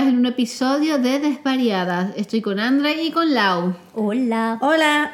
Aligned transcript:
vez 0.00 0.08
en 0.08 0.18
un 0.18 0.26
episodio 0.26 0.98
de 0.98 1.18
Desvariadas. 1.18 2.12
Estoy 2.16 2.40
con 2.40 2.58
Andra 2.58 2.92
y 2.92 3.10
con 3.10 3.34
Lau. 3.34 3.74
Hola. 3.94 4.58
Hola. 4.60 5.12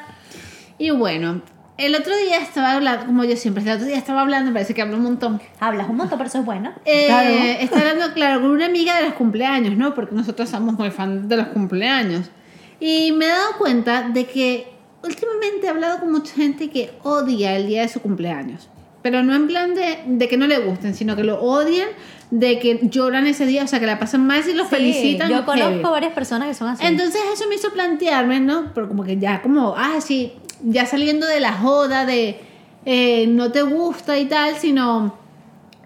Y 0.78 0.90
bueno, 0.90 1.42
el 1.76 1.94
otro 1.94 2.16
día 2.16 2.38
estaba 2.38 2.72
hablando, 2.72 3.06
como 3.06 3.24
yo 3.24 3.36
siempre, 3.36 3.64
el 3.64 3.70
otro 3.70 3.86
día 3.86 3.96
estaba 3.96 4.20
hablando, 4.20 4.50
me 4.50 4.54
parece 4.54 4.74
que 4.74 4.82
hablo 4.82 4.96
un 4.96 5.02
montón. 5.02 5.40
Hablas 5.58 5.88
un 5.88 5.96
montón, 5.96 6.18
pero 6.18 6.28
eso 6.28 6.38
es 6.38 6.44
bueno. 6.44 6.72
Eh, 6.84 7.06
Claro. 7.06 7.30
Estaba 7.30 7.90
hablando, 7.90 8.14
claro, 8.14 8.40
con 8.42 8.50
una 8.50 8.66
amiga 8.66 8.96
de 8.98 9.04
los 9.04 9.14
cumpleaños, 9.14 9.76
¿no? 9.76 9.94
Porque 9.94 10.14
nosotros 10.14 10.48
somos 10.48 10.74
muy 10.74 10.90
fan 10.90 11.28
de 11.28 11.36
los 11.36 11.48
cumpleaños. 11.48 12.30
Y 12.78 13.12
me 13.12 13.24
he 13.24 13.28
dado 13.28 13.56
cuenta 13.58 14.08
de 14.08 14.26
que 14.26 14.68
últimamente 15.02 15.66
he 15.66 15.68
hablado 15.68 15.98
con 16.00 16.12
mucha 16.12 16.34
gente 16.34 16.70
que 16.70 16.92
odia 17.02 17.56
el 17.56 17.66
día 17.66 17.82
de 17.82 17.88
su 17.88 18.00
cumpleaños. 18.00 18.68
Pero 19.02 19.22
no 19.22 19.34
en 19.34 19.46
plan 19.46 19.74
de, 19.74 20.02
de 20.06 20.28
que 20.28 20.36
no 20.36 20.46
le 20.46 20.58
gusten, 20.58 20.94
sino 20.94 21.16
que 21.16 21.24
lo 21.24 21.40
odian, 21.40 21.88
de 22.30 22.58
que 22.58 22.80
lloran 22.82 23.26
ese 23.26 23.46
día, 23.46 23.64
o 23.64 23.66
sea, 23.66 23.78
que 23.80 23.86
la 23.86 23.98
pasan 23.98 24.26
mal 24.26 24.42
y 24.48 24.52
los 24.52 24.68
Sí, 24.68 24.74
felicitan. 24.76 25.28
Yo 25.30 25.36
heavy. 25.44 25.46
conozco 25.46 25.90
varias 25.90 26.12
personas 26.12 26.48
que 26.48 26.54
son 26.54 26.68
así. 26.68 26.84
Entonces 26.84 27.20
eso 27.32 27.48
me 27.48 27.54
hizo 27.54 27.70
plantearme, 27.72 28.40
¿no? 28.40 28.72
Pero 28.74 28.88
como 28.88 29.04
que 29.04 29.16
ya 29.18 29.42
como, 29.42 29.74
ah, 29.76 30.00
sí, 30.00 30.32
ya 30.64 30.86
saliendo 30.86 31.26
de 31.26 31.40
la 31.40 31.52
joda 31.52 32.04
de 32.06 32.40
eh, 32.84 33.26
no 33.28 33.52
te 33.52 33.62
gusta 33.62 34.18
y 34.18 34.26
tal, 34.26 34.56
sino 34.56 35.14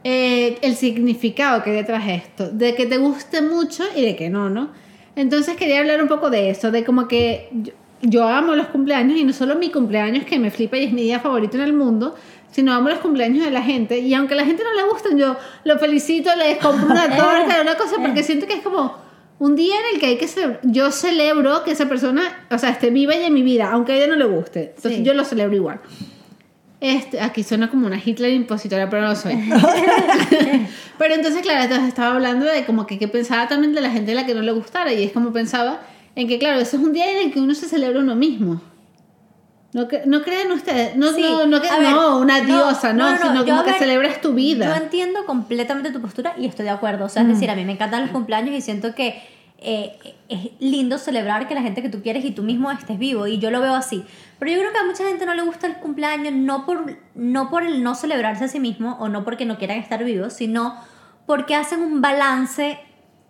eh, 0.05 0.59
el 0.63 0.77
significado 0.77 1.63
que 1.63 1.71
hay 1.71 1.77
detrás 1.77 2.07
de 2.07 2.15
esto, 2.15 2.51
de 2.51 2.75
que 2.75 2.87
te 2.87 2.97
guste 2.97 3.43
mucho 3.43 3.85
y 3.95 4.03
de 4.03 4.17
que 4.17 4.31
no, 4.31 4.49
¿no? 4.49 4.71
Entonces 5.17 5.57
quería 5.57 5.81
hablar 5.81 6.01
un 6.03 6.09
poco 6.09 6.31
de 6.31 6.51
eso, 6.51 6.71
de 6.71 6.85
como 6.85 7.07
que 7.09 7.49
yo, 7.53 7.73
yo 8.03 8.27
amo 8.27 8.55
los 8.55 8.69
cumpleaños 8.69 9.19
y 9.19 9.25
no 9.25 9.33
solo 9.35 9.57
mi 9.57 9.71
cumpleaños 9.71 10.25
que 10.25 10.39
me 10.39 10.51
flipa 10.51 10.79
y 10.79 10.85
es 10.85 10.93
mi 10.93 11.03
día 11.03 11.21
favorito 11.21 11.57
en 11.59 11.65
el 11.65 11.73
mundo, 11.75 12.15
sino 12.51 12.73
amo 12.73 12.89
los 12.89 12.99
cumpleaños 12.99 13.45
de 13.45 13.51
la 13.51 13.63
gente 13.63 13.99
y 13.99 14.13
aunque 14.15 14.35
a 14.35 14.37
la 14.39 14.45
gente 14.45 14.63
no 14.65 14.73
le 14.75 14.89
gusten, 14.91 15.19
yo 15.19 15.37
lo 15.65 15.79
felicito, 15.79 16.31
les 16.37 16.59
compro 16.59 16.87
una 16.87 17.09
torta, 17.17 17.61
una 17.63 17.77
cosa, 17.77 17.97
porque 17.97 18.23
siento 18.23 18.47
que 18.47 18.55
es 18.55 18.63
como 18.63 18.95
un 19.39 19.57
día 19.57 19.75
en 19.77 19.95
el 19.95 20.01
que 20.01 20.07
hay 20.07 20.19
que 20.19 20.29
celebrar. 20.29 20.61
Yo 20.65 20.91
celebro 20.91 21.65
que 21.65 21.71
esa 21.71 21.89
persona, 21.89 22.47
o 22.51 22.59
sea, 22.59 22.71
esté 22.71 22.91
viva 22.91 23.15
y 23.17 23.25
en 23.25 23.33
mi 23.33 23.43
vida, 23.43 23.71
aunque 23.73 23.93
a 23.93 23.97
ella 23.97 24.07
no 24.09 24.17
le 24.17 24.27
guste. 24.27 24.75
Entonces 24.77 24.99
Sí. 24.99 25.03
yo 25.03 25.15
lo 25.15 25.25
celebro 25.25 25.57
igual. 25.57 25.81
Este, 26.81 27.21
aquí 27.21 27.43
suena 27.43 27.71
como 27.71 27.87
una 27.87 28.01
Hitler 28.03 28.33
impositora, 28.33 28.89
pero 28.91 29.03
no 29.03 29.09
lo 29.09 29.17
soy. 29.17 29.35
pero 30.99 31.15
entonces, 31.15 31.43
claro, 31.43 31.63
entonces 31.63 31.89
estaba 31.89 32.15
hablando 32.15 32.47
de 32.47 32.65
como 32.65 32.87
que, 32.87 32.99
que 32.99 33.09
pensaba 33.09 33.49
también 33.49 33.75
de 33.75 33.81
la 33.81 33.91
gente 33.91 34.13
a 34.13 34.15
la 34.15 34.27
que 34.27 34.35
no 34.35 34.43
le 34.43 34.53
gustara. 34.53 34.93
Y 34.93 35.03
es 35.05 35.13
como 35.13 35.33
pensaba 35.33 35.81
en 36.17 36.27
que, 36.29 36.39
claro, 36.39 36.59
ese 36.61 36.77
es 36.77 36.83
un 36.83 36.93
día 36.93 37.11
en 37.11 37.27
el 37.27 37.33
que 37.33 37.41
uno 37.41 37.55
se 37.55 37.69
celebra 37.69 38.01
uno 38.01 38.17
mismo. 38.17 38.61
¿No, 39.73 39.87
cre- 39.89 40.05
no 40.05 40.23
creen 40.23 40.51
ustedes? 40.51 40.97
No, 40.97 41.13
Sí, 41.13 41.23
no, 41.23 41.47
no, 41.47 41.61
que, 41.63 41.69
ver, 41.71 41.91
no 41.93 42.19
una 42.19 42.41
diosa, 42.41 42.93
no, 42.93 43.05
no, 43.05 43.13
no, 43.13 43.19
sino 43.19 43.45
como 43.47 43.63
que 43.65 43.71
ver, 43.71 43.79
celebras 43.79 44.21
tu 44.21 44.35
vida. 44.35 44.67
Yo 44.77 44.83
entiendo 44.83 45.25
completamente 45.27 45.91
tu 45.93 46.01
postura 46.01 46.35
y 46.37 46.47
estoy 46.47 46.65
de 46.65 46.71
acuerdo. 46.73 47.05
O 47.05 47.09
sea, 47.09 47.23
es 47.23 47.29
Mm. 47.29 47.33
decir, 47.33 47.51
a 47.51 47.55
mí 47.55 47.65
me 47.65 47.73
encantan 47.73 48.03
los 48.03 48.11
cumpleaños 48.11 48.55
y 48.55 48.61
siento 48.61 48.95
que 48.95 49.23
eh, 49.63 49.99
es 50.31 50.49
lindo 50.59 50.97
celebrar 50.97 51.47
que 51.47 51.55
la 51.55 51.61
gente 51.61 51.83
que 51.83 51.91
tú 51.91 52.03
quieres 52.03 52.25
y 52.25 52.31
tú 52.31 52.43
mismo 52.43 52.71
estés 52.73 52.99
vivo. 52.99 53.27
Y 53.27 53.39
yo 53.39 53.51
lo 53.51 53.61
veo 53.61 53.75
así. 53.75 54.03
Pero 54.39 54.51
yo 54.51 54.59
creo 54.59 54.73
que 54.73 54.79
a 54.79 54.85
mucha 54.85 55.05
gente 55.05 55.27
no 55.27 55.35
le 55.35 55.43
gusta 55.43 55.67
el 55.67 55.75
cumpleaños 55.77 56.33
no 56.33 56.65
por, 56.65 56.97
no 57.15 57.51
por 57.51 57.63
el 57.63 57.83
no 57.83 57.95
celebrarse 57.95 58.45
a 58.45 58.49
sí 58.49 58.59
mismo 58.59 58.97
o 59.01 59.09
no 59.11 59.23
porque 59.23 59.45
no 59.45 59.59
quieran 59.59 59.77
estar 59.79 60.03
vivos, 60.03 60.33
sino 60.33 60.75
porque 61.27 61.55
hacen 61.55 61.83
un 61.83 62.01
balance 62.01 62.79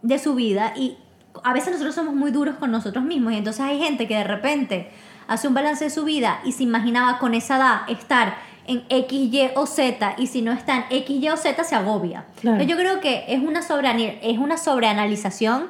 de 0.02 0.18
su 0.20 0.34
vida 0.36 0.72
y 0.76 0.96
a 1.42 1.52
veces 1.52 1.72
nosotros 1.72 1.96
somos 1.96 2.14
muy 2.14 2.30
duros 2.30 2.54
con 2.56 2.70
nosotros 2.70 3.04
mismos 3.04 3.32
y 3.32 3.36
entonces 3.36 3.60
hay 3.62 3.78
gente 3.80 4.06
que 4.06 4.14
de 4.14 4.24
repente 4.24 4.88
hace 5.30 5.48
un 5.48 5.54
balance 5.54 5.84
de 5.84 5.90
su 5.90 6.04
vida 6.04 6.40
y 6.44 6.52
se 6.52 6.62
imaginaba 6.64 7.18
con 7.18 7.32
esa 7.34 7.56
edad 7.56 7.80
estar 7.88 8.34
en 8.66 8.84
X, 8.88 9.32
Y 9.32 9.50
o 9.54 9.66
Z 9.66 10.14
y 10.18 10.26
si 10.26 10.42
no 10.42 10.52
está 10.52 10.76
en 10.76 10.84
X, 10.90 11.22
Y 11.22 11.28
o 11.30 11.36
Z 11.36 11.64
se 11.64 11.74
agobia. 11.74 12.24
Claro. 12.40 12.62
Yo 12.64 12.76
creo 12.76 13.00
que 13.00 13.24
es 13.28 13.40
una, 13.40 13.62
sobreani- 13.62 14.18
es 14.22 14.38
una 14.38 14.56
sobreanalización 14.58 15.68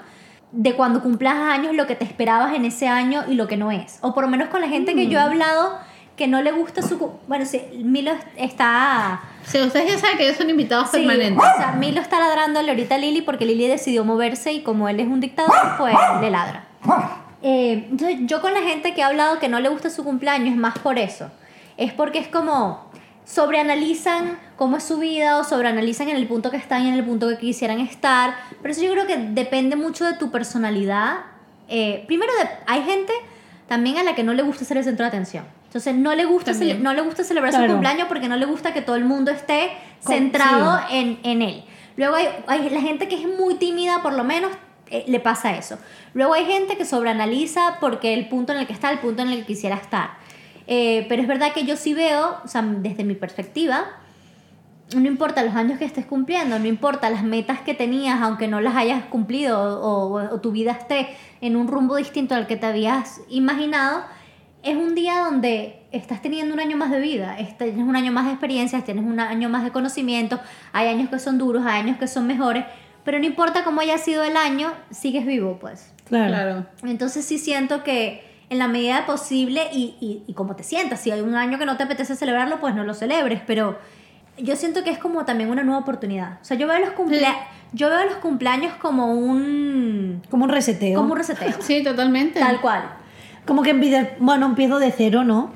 de 0.52 0.74
cuando 0.74 1.00
cumplas 1.02 1.34
años 1.36 1.74
lo 1.74 1.86
que 1.86 1.94
te 1.94 2.04
esperabas 2.04 2.54
en 2.54 2.64
ese 2.64 2.88
año 2.88 3.22
y 3.28 3.34
lo 3.34 3.46
que 3.46 3.56
no 3.56 3.70
es. 3.70 3.98
O 4.02 4.12
por 4.14 4.24
lo 4.24 4.30
menos 4.30 4.48
con 4.48 4.60
la 4.60 4.68
gente 4.68 4.94
que 4.94 5.06
yo 5.06 5.18
he 5.18 5.22
hablado 5.22 5.78
que 6.16 6.26
no 6.26 6.42
le 6.42 6.52
gusta 6.52 6.82
su... 6.82 6.98
Bueno, 7.28 7.46
sí, 7.46 7.62
Milo 7.82 8.12
está... 8.36 9.20
Sí, 9.46 9.58
ustedes 9.62 9.92
ya 9.92 9.98
saben 9.98 10.18
que 10.18 10.24
ellos 10.24 10.36
son 10.36 10.50
invitados 10.50 10.90
Sí, 10.90 10.98
permanentes. 10.98 11.38
o 11.38 11.56
sea, 11.56 11.72
Milo 11.72 12.00
está 12.02 12.18
ladrándole 12.18 12.68
ahorita 12.70 12.96
a 12.96 12.98
Lili 12.98 13.22
porque 13.22 13.46
Lili 13.46 13.66
decidió 13.68 14.04
moverse 14.04 14.52
y 14.52 14.62
como 14.62 14.88
él 14.88 15.00
es 15.00 15.06
un 15.06 15.20
dictador, 15.20 15.54
pues 15.78 15.94
le 16.20 16.30
ladra. 16.30 16.64
Eh, 17.42 17.86
entonces, 17.90 18.18
yo 18.22 18.40
con 18.40 18.52
la 18.54 18.60
gente 18.62 18.94
que 18.94 19.02
ha 19.02 19.06
hablado 19.06 19.38
que 19.38 19.48
no 19.48 19.60
le 19.60 19.68
gusta 19.68 19.88
su 19.90 20.04
cumpleaños 20.04 20.50
es 20.50 20.56
más 20.56 20.78
por 20.78 20.98
eso. 20.98 21.30
Es 21.76 21.92
porque 21.92 22.18
es 22.18 22.28
como 22.28 22.90
sobreanalizan 23.24 24.38
cómo 24.56 24.76
es 24.76 24.84
su 24.84 24.98
vida 24.98 25.38
o 25.38 25.44
sobreanalizan 25.44 26.08
en 26.08 26.16
el 26.16 26.26
punto 26.26 26.50
que 26.50 26.56
están 26.58 26.84
y 26.84 26.88
en 26.88 26.94
el 26.94 27.04
punto 27.04 27.28
que 27.28 27.38
quisieran 27.38 27.80
estar. 27.80 28.34
Pero 28.60 28.72
eso 28.72 28.82
yo 28.82 28.92
creo 28.92 29.06
que 29.06 29.16
depende 29.16 29.76
mucho 29.76 30.04
de 30.04 30.14
tu 30.14 30.30
personalidad. 30.30 31.18
Eh, 31.68 32.04
primero, 32.06 32.32
de- 32.34 32.48
hay 32.66 32.82
gente 32.82 33.12
también 33.68 33.96
a 33.98 34.02
la 34.02 34.14
que 34.14 34.22
no 34.24 34.34
le 34.34 34.42
gusta 34.42 34.64
ser 34.64 34.76
el 34.76 34.84
centro 34.84 35.04
de 35.04 35.08
atención. 35.08 35.44
Entonces 35.66 35.94
no 35.94 36.14
le 36.14 36.24
gusta, 36.24 36.52
no 36.80 36.92
le 36.92 37.00
gusta 37.02 37.22
celebrar 37.24 37.52
su 37.52 37.58
cumpleaños 37.74 38.08
porque 38.08 38.28
no 38.28 38.36
le 38.36 38.44
gusta 38.46 38.74
que 38.74 38.82
todo 38.82 38.96
el 38.96 39.04
mundo 39.04 39.30
esté 39.30 39.70
Con- 40.04 40.14
centrado 40.14 40.80
en, 40.90 41.18
en 41.22 41.42
él. 41.42 41.64
Luego 41.96 42.16
hay, 42.16 42.26
hay 42.48 42.68
la 42.70 42.80
gente 42.80 43.06
que 43.08 43.14
es 43.14 43.26
muy 43.38 43.54
tímida, 43.54 44.02
por 44.02 44.12
lo 44.14 44.24
menos 44.24 44.50
eh, 44.90 45.04
le 45.06 45.20
pasa 45.20 45.56
eso. 45.56 45.78
Luego 46.14 46.34
hay 46.34 46.44
gente 46.44 46.76
que 46.76 46.84
sobreanaliza 46.84 47.76
porque 47.80 48.14
el 48.14 48.28
punto 48.28 48.52
en 48.52 48.58
el 48.60 48.66
que 48.66 48.72
está, 48.72 48.90
el 48.90 48.98
punto 48.98 49.22
en 49.22 49.28
el 49.28 49.40
que 49.40 49.46
quisiera 49.46 49.76
estar. 49.76 50.10
Eh, 50.66 51.06
pero 51.08 51.22
es 51.22 51.28
verdad 51.28 51.52
que 51.52 51.64
yo 51.64 51.76
sí 51.76 51.94
veo, 51.94 52.36
o 52.44 52.48
sea, 52.48 52.62
desde 52.62 53.02
mi 53.04 53.14
perspectiva, 53.14 53.84
no 54.94 55.06
importa 55.06 55.42
los 55.44 55.54
años 55.54 55.78
que 55.78 55.84
estés 55.84 56.04
cumpliendo, 56.04 56.58
no 56.58 56.66
importa 56.66 57.10
las 57.10 57.22
metas 57.22 57.60
que 57.60 57.74
tenías, 57.74 58.20
aunque 58.22 58.48
no 58.48 58.60
las 58.60 58.74
hayas 58.74 59.04
cumplido 59.04 59.58
o, 59.80 60.14
o- 60.34 60.40
tu 60.40 60.50
vida 60.50 60.72
esté 60.72 61.08
en 61.40 61.54
un 61.56 61.68
rumbo 61.68 61.94
distinto 61.96 62.34
al 62.34 62.46
que 62.48 62.56
te 62.56 62.66
habías 62.66 63.20
imaginado, 63.28 64.02
es 64.64 64.76
un 64.76 64.94
día 64.96 65.20
donde 65.20 65.82
estás 65.92 66.20
teniendo 66.22 66.52
un 66.54 66.60
año 66.60 66.76
más 66.76 66.90
de 66.90 66.98
vida, 67.00 67.38
es- 67.38 67.56
tienes 67.56 67.78
un 67.86 67.94
año 67.94 68.10
más 68.10 68.24
de 68.26 68.32
experiencias, 68.32 68.84
tienes 68.84 69.04
un 69.04 69.20
año 69.20 69.48
más 69.48 69.62
de 69.62 69.70
conocimiento, 69.70 70.40
hay 70.72 70.88
años 70.88 71.08
que 71.08 71.18
son 71.20 71.38
duros, 71.38 71.64
hay 71.64 71.80
años 71.80 71.96
que 71.98 72.08
son 72.08 72.26
mejores, 72.26 72.64
pero 73.04 73.18
no 73.18 73.24
importa 73.26 73.64
cómo 73.64 73.80
haya 73.80 73.98
sido 73.98 74.22
el 74.24 74.36
año, 74.36 74.72
sigues 74.90 75.26
vivo, 75.26 75.58
pues. 75.60 75.92
Claro. 76.06 76.28
Claro. 76.28 76.66
Entonces 76.84 77.24
sí 77.24 77.38
siento 77.38 77.82
que 77.84 78.24
en 78.50 78.58
la 78.58 78.66
medida 78.68 79.06
posible 79.06 79.68
y, 79.72 79.94
y, 80.00 80.24
y 80.26 80.34
como 80.34 80.56
te 80.56 80.62
sientas, 80.64 81.00
si 81.00 81.10
hay 81.10 81.20
un 81.20 81.34
año 81.34 81.58
que 81.58 81.66
no 81.66 81.76
te 81.76 81.84
apetece 81.84 82.16
celebrarlo, 82.16 82.60
pues 82.60 82.74
no 82.74 82.82
lo 82.84 82.94
celebres, 82.94 83.40
pero 83.46 83.78
yo 84.38 84.56
siento 84.56 84.82
que 84.82 84.90
es 84.90 84.98
como 84.98 85.24
también 85.24 85.50
una 85.50 85.62
nueva 85.62 85.80
oportunidad. 85.80 86.38
O 86.42 86.44
sea, 86.44 86.56
yo 86.56 86.66
veo 86.66 86.78
los, 86.80 86.90
cumplea 86.90 87.36
yo 87.72 87.88
veo 87.88 88.04
los 88.06 88.16
cumpleaños 88.16 88.72
como 88.74 89.12
un, 89.14 90.22
Como 90.30 90.44
un 90.44 90.50
reseteo. 90.50 90.98
como 90.98 91.12
un 91.12 91.18
reseteo, 91.18 91.52
Sí, 91.60 91.82
totalmente. 91.84 92.40
tal 92.40 92.60
cual. 92.60 92.82
Como 93.46 93.62
que 93.62 93.70
empiezo, 93.70 94.08
bueno, 94.18 94.46
empiezo 94.46 94.78
de 94.80 94.90
cero, 94.92 95.22
¿no? 95.24 95.52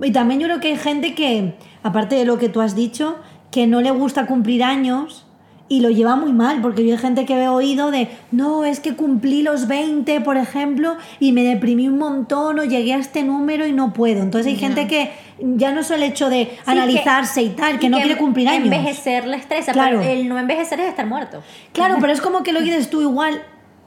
Y 0.00 0.12
también 0.12 0.40
yo 0.40 0.46
creo 0.48 0.60
que 0.60 0.68
hay 0.68 0.76
gente 0.76 1.14
que, 1.14 1.54
aparte 1.82 2.16
de 2.16 2.24
lo 2.24 2.38
que 2.38 2.48
tú 2.48 2.60
has 2.60 2.74
dicho, 2.74 3.18
que 3.50 3.66
no 3.66 3.80
le 3.80 3.90
gusta 3.90 4.26
cumplir 4.26 4.62
años 4.64 5.26
y 5.72 5.80
lo 5.80 5.88
lleva 5.88 6.16
muy 6.16 6.34
mal, 6.34 6.60
porque 6.60 6.84
yo 6.84 6.92
hay 6.92 6.98
gente 6.98 7.24
que 7.24 7.32
he 7.32 7.48
oído 7.48 7.90
de, 7.90 8.08
no, 8.30 8.66
es 8.66 8.78
que 8.78 8.94
cumplí 8.94 9.42
los 9.42 9.68
20, 9.68 10.20
por 10.20 10.36
ejemplo, 10.36 10.98
y 11.18 11.32
me 11.32 11.44
deprimí 11.44 11.88
un 11.88 11.96
montón 11.96 12.58
o 12.58 12.64
llegué 12.64 12.92
a 12.92 12.98
este 12.98 13.22
número 13.22 13.66
y 13.66 13.72
no 13.72 13.94
puedo. 13.94 14.20
Entonces 14.20 14.52
hay 14.52 14.58
gente 14.58 14.86
que 14.86 15.10
ya 15.40 15.72
no 15.72 15.80
es 15.80 15.90
el 15.90 16.02
hecho 16.02 16.28
de 16.28 16.58
analizarse 16.66 17.40
y 17.40 17.48
tal, 17.48 17.78
que 17.78 17.86
Y 17.86 17.88
no 17.88 17.96
quiere 18.00 18.18
cumplir 18.18 18.50
años. 18.50 18.64
Envejecer 18.64 19.26
le 19.26 19.38
estresa, 19.38 19.72
Claro. 19.72 20.00
pero 20.00 20.12
el 20.12 20.28
no 20.28 20.38
envejecer 20.38 20.78
es 20.78 20.90
estar 20.90 21.06
muerto. 21.06 21.42
Claro, 21.72 21.96
pero 22.02 22.12
es 22.12 22.20
como 22.20 22.42
que 22.42 22.52
lo 22.52 22.60
dices 22.60 22.90
tú 22.90 23.00
igual. 23.00 23.42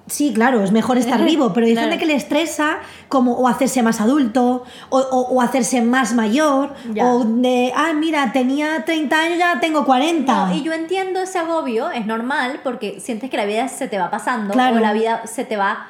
Sí, 0.08 0.34
claro, 0.36 0.64
es 0.64 0.72
mejor 0.72 0.98
estar 1.00 1.24
vivo, 1.26 1.52
pero 1.54 1.66
hay 1.66 1.74
Claro. 1.74 1.88
gente 1.90 2.00
que 2.00 2.06
le 2.06 2.14
estresa 2.16 2.78
como 3.08 3.34
o 3.34 3.48
hacerse 3.48 3.82
más 3.82 4.00
adulto 4.02 4.64
o, 4.90 5.00
o- 5.00 5.30
o 5.36 5.42
hacerse 5.42 5.82
más 5.82 6.14
mayor 6.14 6.74
Ya. 6.94 7.06
o 7.08 7.24
de, 7.26 7.74
ah, 7.76 7.92
mira, 7.94 8.32
tenía 8.32 8.86
30 8.86 9.20
años, 9.20 9.38
ya 9.40 9.60
tengo 9.60 9.84
40. 9.84 10.48
No, 10.48 10.56
y 10.56 10.62
yo 10.62 10.74
entiendo 10.74 11.22
ese 11.22 11.40
agobio, 11.40 11.90
es 11.90 12.06
normal, 12.06 12.60
porque 12.64 13.00
sientes 13.00 13.30
que 13.32 13.38
la 13.38 13.46
vida 13.46 13.68
se 13.68 13.88
te 13.88 13.98
va 13.98 14.12
pasando 14.12 14.54
Claro. 14.54 14.78
o 14.78 14.80
la 14.80 14.94
vida 14.94 15.24
se 15.26 15.44
te 15.44 15.58
va, 15.58 15.88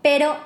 pero 0.00 0.36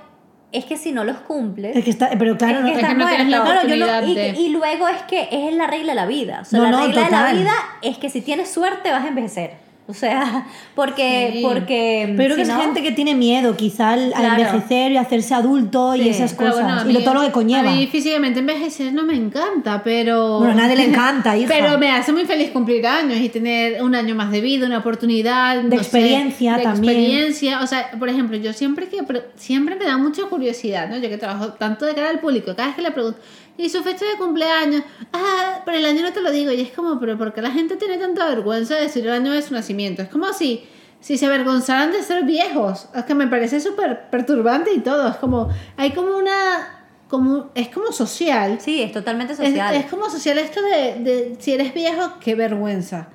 es 0.52 0.64
que 0.64 0.76
si 0.78 0.90
no 0.90 1.04
los 1.04 1.18
cumples... 1.18 1.76
Es 1.76 1.84
que 1.84 1.90
está, 1.90 2.08
pero 2.18 2.36
claro, 2.38 2.60
es 2.60 2.64
que 2.64 2.70
es 2.70 2.76
estás 2.78 2.90
que 2.92 2.96
no 2.98 3.06
tienes 3.06 3.28
la. 3.28 3.42
Claro, 3.44 3.68
yo 3.68 3.76
no- 3.76 4.06
y, 4.08 4.14
de... 4.14 4.28
y 4.30 4.48
luego 4.48 4.88
es 4.88 5.02
que 5.02 5.28
es 5.30 5.54
la 5.54 5.66
regla 5.66 5.92
de 5.92 5.96
la 5.96 6.06
vida. 6.06 6.38
O 6.40 6.44
sea, 6.46 6.58
No, 6.58 6.64
la 6.70 6.80
regla 6.86 7.04
de 7.04 7.10
la 7.10 7.18
total. 7.18 7.38
vida 7.38 7.52
es 7.82 7.98
que 7.98 8.08
si 8.10 8.20
tienes 8.22 8.50
suerte 8.50 8.90
vas 8.90 9.04
a 9.04 9.08
envejecer. 9.08 9.68
O 9.90 9.94
sea, 9.94 10.46
porque... 10.74 11.30
Sí. 11.34 11.42
porque 11.42 12.14
pero 12.16 12.34
creo 12.34 12.36
si 12.36 12.42
que 12.42 12.48
no- 12.48 12.58
es 12.60 12.64
gente 12.66 12.82
que 12.82 12.92
tiene 12.92 13.14
miedo 13.14 13.56
quizá 13.56 13.92
al, 13.94 14.12
envejecer 14.12 14.92
y 14.92 14.96
hacerse 14.96 15.34
adulto 15.34 15.94
y 15.96 16.08
esas 16.08 16.34
cosas. 16.34 16.84
bueno, 16.84 16.90
y 16.90 16.92
lo, 16.92 17.00
todo 17.02 17.14
lo 17.14 17.20
que 17.22 17.32
conlleva. 17.32 17.70
A 17.70 17.74
mí 17.74 17.86
físicamente 17.88 18.40
envejecer 18.40 18.92
no 18.92 19.04
me 19.04 19.14
encanta, 19.14 19.82
pero... 19.82 20.38
Bueno, 20.38 20.52
a 20.52 20.56
nadie 20.56 20.76
le 20.76 20.84
encanta, 20.90 21.36
hija. 21.36 21.52
Pero 21.52 21.78
me 21.78 21.90
hace 21.90 22.12
muy 22.12 22.24
feliz 22.24 22.50
cumplir 22.50 22.86
años 22.86 23.18
y 23.18 23.28
tener 23.28 23.82
un 23.82 23.94
año 23.94 24.14
más 24.14 24.30
de 24.30 24.40
vida, 24.40 24.66
una 24.66 24.78
oportunidad. 24.78 25.56
De 25.56 25.62
no 25.64 25.70
sé, 25.70 25.76
experiencia 25.76 26.56
de 26.56 26.62
también. 26.62 26.94
experiencia. 26.94 27.60
O 27.62 27.66
sea, 27.66 27.90
por 27.98 28.08
ejemplo, 28.08 28.36
yo 28.36 28.52
siempre 28.52 28.88
que... 28.88 28.98
siempre 29.36 29.74
me 29.76 29.84
da 29.84 29.96
mucha 29.98 30.22
curiosidad, 30.24 30.88
¿no? 30.88 30.96
Yo 30.98 31.08
que 31.08 31.18
trabajo 31.18 31.54
tanto 31.54 31.84
de 31.84 31.94
cara 31.94 32.10
al 32.10 32.20
público, 32.20 32.54
cada 32.54 32.68
vez 32.68 32.76
que 32.76 32.82
le 32.82 32.90
pregunto, 32.92 33.18
¿y 33.60 33.68
su 33.68 33.82
fecha 33.82 34.04
de 34.04 34.16
cumpleaños? 34.18 34.82
Ah, 35.12 35.62
pero 35.64 35.78
el 35.78 35.84
año 35.84 36.02
no 36.02 36.12
te 36.12 36.20
lo 36.20 36.30
digo. 36.30 36.50
Y 36.52 36.60
es 36.60 36.70
como, 36.72 36.98
¿pero 36.98 37.16
por 37.18 37.32
qué 37.32 37.42
la 37.42 37.50
gente 37.50 37.76
tiene 37.76 37.98
tanta 37.98 38.28
vergüenza 38.28 38.74
de 38.76 38.82
decir 38.82 39.06
el 39.06 39.12
año 39.12 39.32
de 39.32 39.42
su 39.42 39.54
nacimiento? 39.54 40.02
Es 40.02 40.08
como 40.08 40.32
si 40.32 40.64
si 41.00 41.16
se 41.16 41.26
avergonzaran 41.26 41.92
de 41.92 42.02
ser 42.02 42.24
viejos. 42.24 42.88
Es 42.94 43.04
que 43.04 43.14
me 43.14 43.26
parece 43.26 43.58
súper 43.60 44.10
perturbante 44.10 44.72
y 44.72 44.80
todo. 44.80 45.08
Es 45.08 45.16
como, 45.16 45.48
hay 45.76 45.92
como 45.92 46.16
una, 46.16 46.84
como, 47.08 47.50
es 47.54 47.68
como 47.68 47.90
social. 47.90 48.60
Sí, 48.60 48.82
es 48.82 48.92
totalmente 48.92 49.32
Es, 49.32 49.38
social. 49.38 49.74
es 49.74 49.86
como 49.86 50.10
social 50.10 50.38
esto 50.38 50.60
de, 50.62 51.02
de 51.02 51.36
si 51.38 51.52
eres 51.52 51.72
viejo, 51.74 52.18
qué 52.20 52.34
vergüenza. 52.34 53.08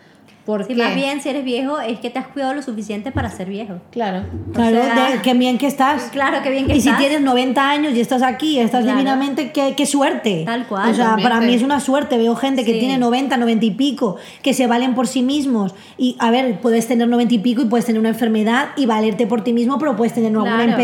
¿Por 0.45 0.65
Si 0.67 0.75
qué? 0.75 0.83
más 0.83 0.93
bien 0.95 1.21
si 1.21 1.29
eres 1.29 1.43
viejo 1.43 1.79
es 1.79 1.99
que 1.99 2.09
te 2.11 2.19
has 2.19 2.27
cuidado 2.27 2.53
lo 2.53 2.61
suficiente 2.61 3.11
para 3.11 3.31
ser 3.31 3.49
viejo. 3.49 3.75
Claro. 3.91 4.23
Claro, 4.53 4.75
sea- 4.83 5.09
de- 5.11 5.21
qué 5.21 5.33
bien 5.33 5.57
que 5.57 5.65
estás. 5.67 6.03
Claro, 6.11 6.37
qué 6.43 6.51
bien 6.51 6.67
que 6.67 6.75
y 6.75 6.77
estás. 6.77 6.93
si 6.93 6.99
tienes 6.99 7.21
90 7.21 7.67
años 7.69 7.93
y 7.95 7.99
estás 7.99 8.21
aquí, 8.21 8.59
estás 8.59 8.83
Claro. 8.83 8.97
divinamente, 8.99 9.51
qué, 9.51 9.73
qué 9.75 9.85
suerte. 9.85 10.43
Tal 10.45 10.67
cual. 10.67 10.91
O 10.91 10.93
sea, 10.93 11.17
para 11.21 11.41
mí 11.41 11.53
es 11.55 11.63
una 11.63 11.79
suerte. 11.79 12.17
Veo 12.17 12.35
gente 12.35 12.63
que 12.63 12.73
Sí. 12.73 12.79
tiene 12.79 12.97
90, 12.99 13.37
90 13.37 13.65
y 13.65 13.71
pico, 13.71 14.17
que 14.43 14.53
se 14.53 14.67
valen 14.67 14.93
por 14.93 15.07
sí 15.07 15.23
mismos. 15.23 15.73
Y 15.97 16.15
a 16.19 16.29
ver, 16.29 16.59
puedes 16.61 16.87
tener 16.87 17.07
90 17.07 17.33
y 17.33 17.39
pico 17.39 17.63
y 17.63 17.65
puedes 17.65 17.85
tener 17.85 17.99
una 17.99 18.09
enfermedad 18.09 18.69
y 18.77 18.85
valerte 18.85 19.25
por 19.27 19.43
ti 19.43 19.51
mismo, 19.53 19.79
pero 19.79 19.95
puedes 19.95 20.13
tener 20.13 20.31
Claro. 20.31 20.77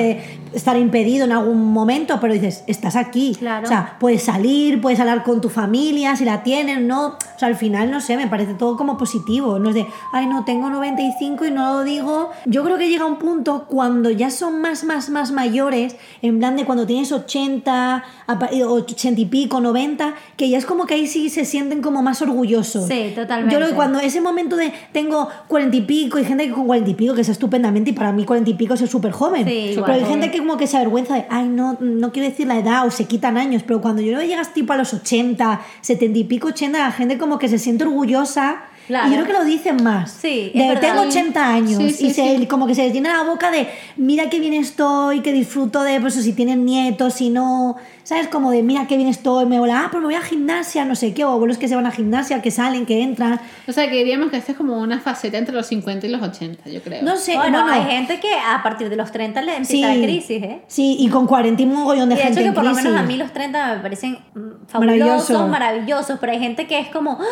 estar 0.54 0.76
impedido 0.78 1.26
en 1.26 1.32
algún 1.32 1.72
momento, 1.72 2.18
pero 2.20 2.34
dices, 2.34 2.64
estás 2.68 2.96
aquí. 2.96 3.36
Claro. 3.38 3.66
O 3.66 3.68
sea, 3.68 3.96
puedes 4.00 4.24
salir, 4.24 4.82
puedes 4.82 5.00
hablar 5.00 5.24
con 5.24 5.40
tu 5.40 5.50
familia, 5.50 6.16
si 6.16 6.26
la 6.26 6.44
tienen, 6.44 6.88
¿no? 6.88 7.08
O 7.10 7.18
sea, 7.40 7.48
al 7.48 7.56
final, 7.56 7.90
no 7.92 8.02
sé, 8.02 8.18
me 8.18 8.28
parece 8.28 8.54
todo 8.56 8.76
como 8.76 8.98
positivo. 8.98 9.51
No 9.60 9.70
es 9.70 9.76
de, 9.76 9.88
ay, 10.14 10.28
no, 10.28 10.44
tengo 10.46 10.70
95 10.70 11.46
y 11.46 11.52
no 11.52 11.74
lo 11.74 11.84
digo. 11.84 12.32
Yo 12.46 12.64
creo 12.64 12.78
que 12.78 12.90
llega 12.90 13.06
un 13.06 13.18
punto 13.18 13.66
cuando 13.68 14.10
ya 14.10 14.30
son 14.30 14.62
más, 14.62 14.84
más, 14.84 15.10
más 15.10 15.32
mayores, 15.32 15.96
en 16.22 16.40
plan 16.40 16.56
de 16.56 16.66
cuando 16.66 16.86
tienes 16.86 17.12
80, 17.12 18.04
apa- 18.28 18.50
eh, 18.52 18.64
80 18.64 19.22
y 19.22 19.26
pico, 19.26 19.60
90, 19.62 20.14
que 20.38 20.50
ya 20.50 20.58
es 20.58 20.66
como 20.66 20.86
que 20.86 20.94
ahí 20.96 21.08
sí 21.08 21.30
se 21.30 21.46
sienten 21.46 21.82
como 21.82 22.02
más 22.02 22.22
orgullosos. 22.22 22.88
Sí, 22.88 23.12
totalmente. 23.16 23.54
Yo 23.54 23.60
creo 23.60 23.70
que 23.70 23.76
cuando 23.76 24.00
ese 24.00 24.22
momento 24.22 24.56
de 24.56 24.74
tengo 24.92 25.28
40 25.48 25.76
y 25.78 25.82
pico, 25.82 26.18
hay 26.18 26.26
gente 26.26 26.48
que 26.48 26.54
con 26.54 26.66
40 26.68 26.90
y 26.90 26.94
pico, 26.94 27.14
que 27.14 27.22
es 27.22 27.30
estupendamente, 27.30 27.92
y 27.92 27.94
para 27.94 28.12
mí 28.12 28.26
40 28.26 28.50
y 28.50 28.54
pico 28.56 28.74
es 28.74 28.82
súper 28.90 29.12
joven. 29.12 29.46
Sí, 29.70 29.76
pero 29.86 29.94
hay 29.94 30.06
gente 30.12 30.32
que 30.32 30.40
como 30.40 30.58
que 30.58 30.68
se 30.68 30.78
avergüenza 30.78 31.16
de, 31.16 31.26
ay, 31.30 31.48
no, 31.48 31.78
no 31.80 32.12
quiero 32.12 32.30
decir 32.30 32.48
la 32.48 32.58
edad, 32.58 32.86
o 32.86 32.92
se 32.92 33.06
quitan 33.06 33.38
años, 33.38 33.64
pero 33.66 33.82
cuando 33.82 34.02
yo 34.02 34.18
que 34.20 34.28
llegas 34.28 34.54
tipo 34.54 34.74
a 34.74 34.78
los 34.78 34.94
80, 34.94 35.62
70 35.82 36.20
y 36.20 36.24
pico, 36.26 36.48
80, 36.50 36.78
la 36.80 36.92
gente 36.92 37.18
como 37.18 37.40
que 37.40 37.48
se 37.48 37.58
siente 37.60 37.84
orgullosa. 37.86 38.64
Claro. 38.92 39.08
Y 39.08 39.12
yo 39.12 39.24
creo 39.24 39.28
que 39.28 39.44
lo 39.44 39.46
dicen 39.46 39.82
más. 39.82 40.12
Sí, 40.12 40.52
de, 40.54 40.68
verdad. 40.68 40.82
tengo 40.82 41.02
80 41.04 41.48
años 41.48 41.78
Sí, 41.78 41.92
sí, 41.92 42.08
y 42.08 42.14
se, 42.14 42.38
sí. 42.40 42.46
como 42.46 42.68
que 42.68 42.76
se 42.76 42.84
les 42.84 42.94
llena 42.94 43.16
la 43.16 43.24
boca 43.24 43.50
de, 43.50 43.70
mira 43.96 44.30
qué 44.30 44.42
bien 44.42 44.54
estoy, 44.54 45.22
que 45.22 45.32
disfruto 45.32 45.82
de, 45.84 46.02
pues 46.02 46.16
si 46.16 46.34
tienen 46.34 46.66
nietos, 46.66 47.14
si 47.14 47.30
no, 47.30 47.78
¿sabes? 48.04 48.28
Como 48.28 48.52
de, 48.52 48.64
mira 48.64 48.88
qué 48.88 48.98
bien 48.98 49.08
estoy, 49.08 49.46
me 49.46 49.60
vola, 49.60 49.84
ah, 49.86 49.88
pues 49.90 50.02
me 50.02 50.08
voy 50.08 50.16
a 50.16 50.22
gimnasia, 50.22 50.84
no 50.84 50.96
sé 50.96 51.14
qué, 51.14 51.24
o 51.24 51.30
abuelos 51.30 51.58
que 51.58 51.70
se 51.70 51.76
van 51.78 51.86
a 51.86 51.92
gimnasia, 51.92 52.42
que 52.42 52.52
salen, 52.52 52.86
que 52.86 53.02
entran. 53.02 53.40
O 53.66 53.72
sea, 53.72 53.90
que 53.90 53.96
diríamos 53.96 54.30
que 54.30 54.36
esta 54.36 54.52
es 54.52 54.58
como 54.58 54.78
una 54.78 55.00
faceta 55.00 55.38
entre 55.38 55.56
los 55.56 55.68
50 55.68 56.08
y 56.08 56.10
los 56.10 56.22
80, 56.22 56.70
yo 56.70 56.82
creo. 56.82 57.02
No 57.02 57.16
sé, 57.16 57.38
bueno, 57.38 57.64
bueno, 57.64 57.74
hay 57.74 57.90
gente 57.96 58.20
que 58.20 58.34
a 58.34 58.62
partir 58.62 58.90
de 58.90 58.98
los 58.98 59.10
30 59.10 59.42
le 59.42 59.52
sí, 59.64 59.82
empieza 59.82 59.96
la 59.96 60.04
crisis, 60.04 60.44
¿eh? 60.44 60.62
Sí, 60.68 60.98
y 61.00 61.08
con 61.08 61.28
40 61.28 61.62
y 61.62 61.66
un 61.66 61.76
mogollón 61.76 62.10
de 62.10 62.16
Y 62.16 62.18
de 62.18 62.24
gente 62.26 62.42
hecho 62.42 62.44
que 62.44 62.50
en 62.50 62.54
por 62.56 62.66
lo 62.66 62.74
menos 62.74 62.94
a 62.94 63.04
mí 63.04 63.16
los 63.16 63.32
30 63.32 63.76
me 63.76 63.82
parecen 63.82 64.20
mm, 64.34 64.78
Maravilloso. 64.78 65.34
fabulosos, 65.34 65.50
maravillosos, 65.50 66.20
pero 66.20 66.34
hay 66.34 66.40
gente 66.40 66.68
que 66.68 66.78
es 66.78 66.90
como 66.90 67.20
¡ah! 67.22 67.26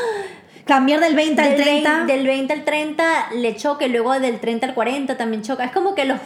Cambiar 0.66 1.00
del 1.00 1.16
20 1.16 1.42
al 1.42 1.50
del 1.50 1.62
30. 1.62 1.94
20, 1.98 2.14
del 2.14 2.28
20 2.28 2.54
al 2.54 2.64
30 2.64 3.30
le 3.36 3.56
choca, 3.56 3.86
y 3.86 3.90
luego 3.90 4.20
del 4.20 4.40
30 4.40 4.68
al 4.68 4.74
40 4.74 5.18
también 5.18 5.42
choca. 5.42 5.64
Es 5.66 5.72
como 5.72 5.96
que 5.96 6.06
los 6.06 6.20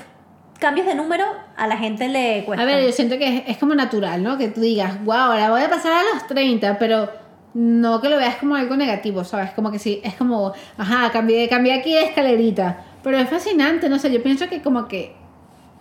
cambios 0.60 0.88
de 0.88 0.96
número 0.96 1.26
a 1.58 1.68
la 1.68 1.78
gente 1.78 2.08
le 2.08 2.44
cuesta. 2.46 2.64
A 2.64 2.66
ver, 2.66 2.84
yo 2.86 2.92
siento 2.92 3.18
que 3.18 3.38
es, 3.38 3.44
es 3.48 3.58
como 3.58 3.76
natural, 3.76 4.24
¿no? 4.24 4.38
Que 4.38 4.48
tú 4.50 4.62
digas, 4.62 5.04
wow, 5.04 5.16
ahora 5.16 5.50
voy 5.50 5.62
a 5.62 5.70
pasar 5.70 5.92
a 5.92 6.04
los 6.14 6.28
30, 6.28 6.78
pero 6.80 7.10
no 7.54 8.02
que 8.02 8.10
lo 8.10 8.18
veas 8.18 8.38
como 8.38 8.56
algo 8.56 8.76
negativo, 8.76 9.24
¿sabes? 9.24 9.52
Como 9.52 9.72
que 9.72 9.80
sí, 9.80 10.02
es 10.04 10.16
como, 10.16 10.54
ajá, 10.78 11.12
cambié, 11.12 11.48
cambié 11.48 11.74
aquí 11.74 11.94
de 11.94 12.04
escalerita. 12.04 12.84
Pero 13.04 13.18
es 13.18 13.30
fascinante, 13.30 13.90
no 13.90 14.00
sé, 14.00 14.12
yo 14.12 14.24
pienso 14.24 14.48
que 14.48 14.62
como 14.62 14.88
que, 14.88 15.16